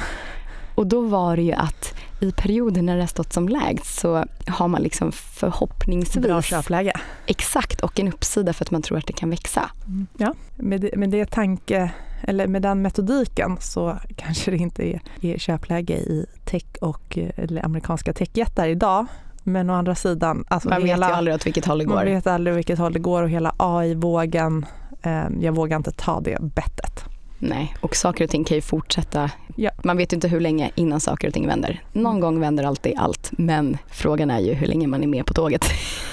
Och 0.74 0.86
då 0.86 1.00
var 1.00 1.36
det 1.36 1.42
ju 1.42 1.52
att 1.52 1.94
i 2.22 2.32
perioder 2.32 2.82
när 2.82 2.96
det 2.96 3.02
har 3.02 3.06
stått 3.06 3.32
som 3.32 3.48
lägst 3.48 4.00
så 4.00 4.24
har 4.46 4.68
man 4.68 4.82
liksom 4.82 5.12
förhoppningsvis... 5.12 6.24
Bra 6.24 6.42
köpläge. 6.42 6.92
Exakt, 7.26 7.80
och 7.80 8.00
en 8.00 8.08
uppsida 8.08 8.52
för 8.52 8.64
att 8.64 8.70
man 8.70 8.82
tror 8.82 8.98
att 8.98 9.06
det 9.06 9.12
kan 9.12 9.30
växa. 9.30 9.70
Mm. 9.86 10.06
Ja, 10.18 10.34
med 10.56 10.80
det, 10.80 10.96
med 10.96 11.10
det 11.10 11.30
tanke, 11.30 11.92
eller 12.22 12.46
med 12.46 12.62
den 12.62 12.82
metodiken 12.82 13.56
så 13.60 13.98
kanske 14.16 14.50
det 14.50 14.56
inte 14.56 14.82
är, 14.82 15.00
är 15.20 15.38
köpläge 15.38 15.94
i 15.94 16.26
tech 16.44 16.64
och 16.80 17.18
amerikanska 17.62 18.12
techjättar 18.12 18.68
idag. 18.68 19.06
Men 19.42 19.70
å 19.70 19.74
andra 19.74 19.94
sidan, 19.94 20.44
alltså 20.48 20.68
Man 20.68 20.82
vet 20.82 20.90
hela, 20.90 21.08
ju 21.08 21.14
aldrig 21.14 21.34
åt 21.34 21.46
vilket 21.46 21.66
håll 21.66 21.78
det 21.78 21.86
man 21.86 21.96
går. 21.96 22.04
vet 22.04 22.26
aldrig 22.26 22.56
vilket 22.56 22.78
håll 22.78 22.92
det 22.92 22.98
går 22.98 23.22
och 23.22 23.30
hela 23.30 23.54
AI-vågen, 23.56 24.66
eh, 25.02 25.24
jag 25.40 25.52
vågar 25.52 25.76
inte 25.76 25.92
ta 25.92 26.20
det 26.20 26.38
bettet. 26.40 27.04
Nej, 27.44 27.74
och 27.80 27.96
saker 27.96 28.24
och 28.24 28.30
ting 28.30 28.44
kan 28.44 28.54
ju 28.54 28.60
fortsätta. 28.60 29.30
Ja. 29.56 29.70
Man 29.84 29.96
vet 29.96 30.12
ju 30.12 30.14
inte 30.14 30.28
hur 30.28 30.40
länge 30.40 30.70
innan 30.74 31.00
saker 31.00 31.28
och 31.28 31.34
ting 31.34 31.46
vänder. 31.46 31.82
Någon 31.92 32.20
gång 32.20 32.40
vänder 32.40 32.64
alltid 32.64 32.98
allt, 32.98 33.30
men 33.32 33.78
frågan 33.90 34.30
är 34.30 34.40
ju 34.40 34.54
hur 34.54 34.66
länge 34.66 34.86
man 34.86 35.02
är 35.02 35.06
med 35.06 35.26
på 35.26 35.34
tåget 35.34 35.64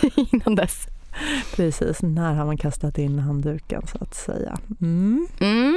innan 0.16 0.56
dess. 0.56 0.88
Precis, 1.56 2.02
när 2.02 2.34
har 2.34 2.46
man 2.46 2.58
kastat 2.58 2.98
in 2.98 3.20
handduken 3.20 3.82
så 3.88 3.98
att 4.04 4.16
säga. 4.16 4.58
Mm. 4.82 5.28
Mm. 5.40 5.76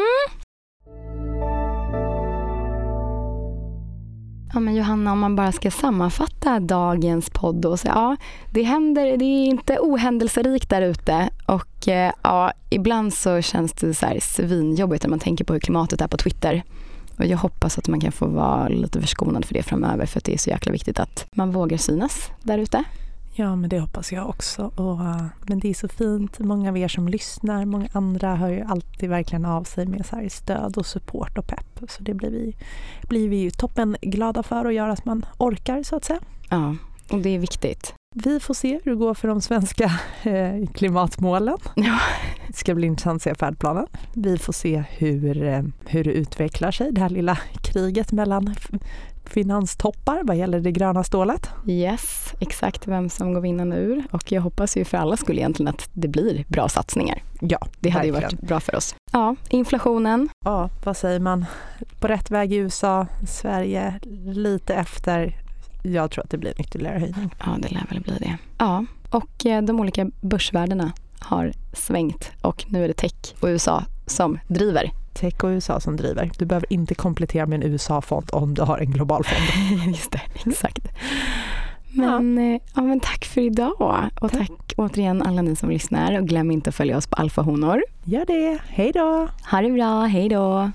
Ja, 4.55 4.61
men 4.61 4.75
Johanna, 4.75 5.13
om 5.13 5.19
man 5.19 5.37
bara 5.37 5.53
ska 5.53 5.71
sammanfatta 5.71 6.61
dagens 6.61 7.31
podd 7.31 7.67
och 7.67 7.81
säga 7.81 7.95
ja, 7.95 8.17
det 8.51 8.63
händer, 8.63 9.17
det 9.17 9.25
är 9.25 9.47
inte 9.47 9.79
ohändelserikt 9.81 10.71
där 10.71 10.83
ute 10.83 11.31
och 11.47 11.89
eh, 11.89 12.13
ja, 12.23 12.53
ibland 12.71 13.15
så 13.15 13.41
känns 13.41 13.73
det 13.73 13.95
så 13.95 14.07
här 14.07 14.21
svinjobbigt 14.21 15.05
när 15.05 15.11
man 15.11 15.19
tänker 15.19 15.45
på 15.45 15.53
hur 15.53 15.61
klimatet 15.61 16.01
är 16.01 16.09
på 16.09 16.17
Twitter. 16.17 16.63
Och 17.19 17.25
jag 17.25 17.39
hoppas 17.39 17.79
att 17.79 17.89
man 17.89 18.01
kan 18.01 18.13
få 18.13 18.27
vara 18.27 18.69
lite 18.69 19.01
förskonad 19.01 19.45
för 19.45 19.55
det 19.55 19.63
framöver 19.63 20.07
för 20.07 20.19
att 20.19 20.25
det 20.25 20.35
är 20.35 20.39
så 20.39 20.51
jäkla 20.51 20.73
viktigt 20.73 21.01
att 21.01 21.27
man 21.35 21.53
vågar 21.53 21.77
synas 21.77 22.31
där 22.43 22.59
ute. 22.59 22.85
Ja, 23.35 23.57
men 23.57 23.71
det 23.71 23.81
hoppas 23.81 24.13
jag 24.13 24.29
också. 24.29 24.73
Och, 24.75 25.01
eh, 25.01 25.25
men 25.47 25.59
det 25.59 25.71
är 25.71 25.75
så 25.75 25.89
fint. 25.89 26.39
Många 26.39 26.69
av 26.71 26.79
er 26.79 26.89
som 26.89 27.09
lyssnar, 27.09 27.65
många 27.65 27.89
andra 27.93 28.37
hör 28.37 28.49
ju 28.49 28.61
alltid 28.61 29.09
verkligen 29.09 29.45
av 29.45 29.65
sig 29.65 29.87
med 29.87 30.07
så 30.07 30.17
här 30.17 30.29
stöd 30.29 30.79
och 30.79 30.87
support 30.87 31.39
och 31.39 31.47
pepp. 31.47 31.81
Så 31.89 32.03
det 32.03 32.15
blir 32.15 32.31
vi, 32.31 32.57
blir 33.09 33.29
vi 33.29 33.37
ju 33.37 33.51
toppen 33.51 33.97
glada 34.03 34.43
för 34.43 34.65
och 34.65 34.73
gör 34.73 34.89
att 34.89 35.05
man 35.05 35.27
orkar 35.39 35.83
så 35.83 35.97
att 35.97 36.05
säga. 36.05 36.21
Ja, 36.51 36.77
och 37.11 37.19
det 37.19 37.31
är 37.31 37.39
viktigt. 37.39 37.95
Vi 38.13 38.41
får 38.41 38.55
se 38.55 38.81
hur 38.85 38.93
det 38.93 38.99
går 38.99 39.15
för 39.15 39.29
de 39.29 39.41
svenska 39.41 39.85
eh, 40.23 40.67
klimatmålen. 40.75 41.59
Ja. 41.77 41.99
Det 42.47 42.57
ska 42.57 42.75
bli 42.75 42.87
intressant 42.87 43.17
att 43.17 43.23
se 43.23 43.35
färdplanen. 43.35 43.87
Vi 44.15 44.39
får 44.39 44.53
se 44.53 44.85
hur, 44.91 45.43
eh, 45.43 45.63
hur 45.87 46.05
det 46.05 46.13
utvecklar 46.13 46.71
sig, 46.71 46.93
det 46.93 47.01
här 47.01 47.09
lilla 47.09 47.39
kriget 47.63 48.13
mellan 48.13 48.55
finanstoppar 49.25 50.21
vad 50.25 50.37
gäller 50.37 50.61
det 50.61 50.73
gröna 50.73 51.05
stålet. 51.05 51.49
Yes, 51.67 52.33
exakt 52.41 52.87
vem 52.89 53.09
som 53.09 53.33
går 53.35 53.41
vinnande 53.41 53.77
ur. 53.77 54.05
Och 54.11 54.33
jag 54.33 54.43
hoppas 54.43 54.77
ju 54.77 54.85
för 54.85 54.99
alla 54.99 55.17
skulle 55.17 55.41
egentligen 55.41 55.69
att 55.69 55.89
det 55.93 56.09
blir 56.09 56.45
bra 56.49 56.69
satsningar. 56.69 57.23
Ja, 57.41 57.59
Det 57.81 57.91
hade 57.91 58.07
ju 58.07 58.13
verkligen. 58.13 58.37
varit 58.39 58.49
bra 58.49 58.61
för 58.61 58.77
oss. 58.77 58.95
Ja, 59.13 59.37
inflationen. 59.49 60.29
Ja, 60.45 60.71
vad 60.85 60.97
säger 60.97 61.21
man? 61.21 61.47
På 62.01 62.09
rätt 62.09 62.31
väg 62.31 62.53
i 62.53 62.57
USA, 62.57 63.07
Sverige 63.29 63.95
lite 64.27 64.75
efter. 64.75 65.37
Jag 65.83 66.11
tror 66.11 66.25
att 66.25 66.31
det 66.31 66.39
blir 66.39 66.51
en 66.51 66.61
ytterligare 66.61 66.99
höjning. 66.99 67.35
Ja, 67.39 67.57
det 67.59 67.69
lär 67.69 67.87
väl 67.89 68.01
bli 68.01 68.19
det. 68.19 68.37
Ja, 68.59 68.85
och 69.11 69.47
eh, 69.47 69.63
de 69.63 69.81
olika 69.81 70.11
börsvärdena 70.21 70.93
har 71.19 71.53
svängt 71.73 72.31
och 72.41 72.65
nu 72.69 72.85
är 72.85 72.89
det 72.89 72.95
tech 72.95 73.35
och 73.41 73.47
USA 73.47 73.85
som 74.07 74.39
driver. 74.49 74.91
Tech 75.13 75.45
och 75.45 75.49
USA 75.49 75.81
som 75.81 75.97
driver. 75.97 76.31
Du 76.39 76.45
behöver 76.45 76.73
inte 76.73 76.95
komplettera 76.95 77.47
med 77.47 77.65
en 77.65 77.73
USA-fond 77.73 78.31
om 78.33 78.55
du 78.55 78.63
har 78.63 78.79
en 78.79 78.91
global 78.91 79.25
fond. 79.25 79.87
Just 79.87 80.13
det, 80.13 80.21
exakt. 80.47 80.89
Men, 81.95 82.53
ja. 82.53 82.59
ja, 82.75 82.83
men 82.83 83.01
tack 83.01 83.25
för 83.25 83.41
idag 83.41 83.81
och 84.21 84.31
tack. 84.31 84.49
tack 84.49 84.75
återigen 84.77 85.23
alla 85.23 85.43
ni 85.43 85.57
som 85.57 85.71
lyssnar 85.71 86.21
och 86.21 86.29
glöm 86.29 86.51
inte 86.51 86.69
att 86.71 86.77
följa 86.77 86.97
oss 86.97 87.07
på 87.07 87.17
Alfa 87.17 87.43
Honor. 87.43 87.83
Gör 88.05 88.27
det. 88.27 88.59
Hej 88.69 88.93
då! 88.93 89.29
Ha 89.51 89.61
det 89.61 89.71
bra, 89.71 90.01
hej 90.01 90.29
då! 90.29 90.71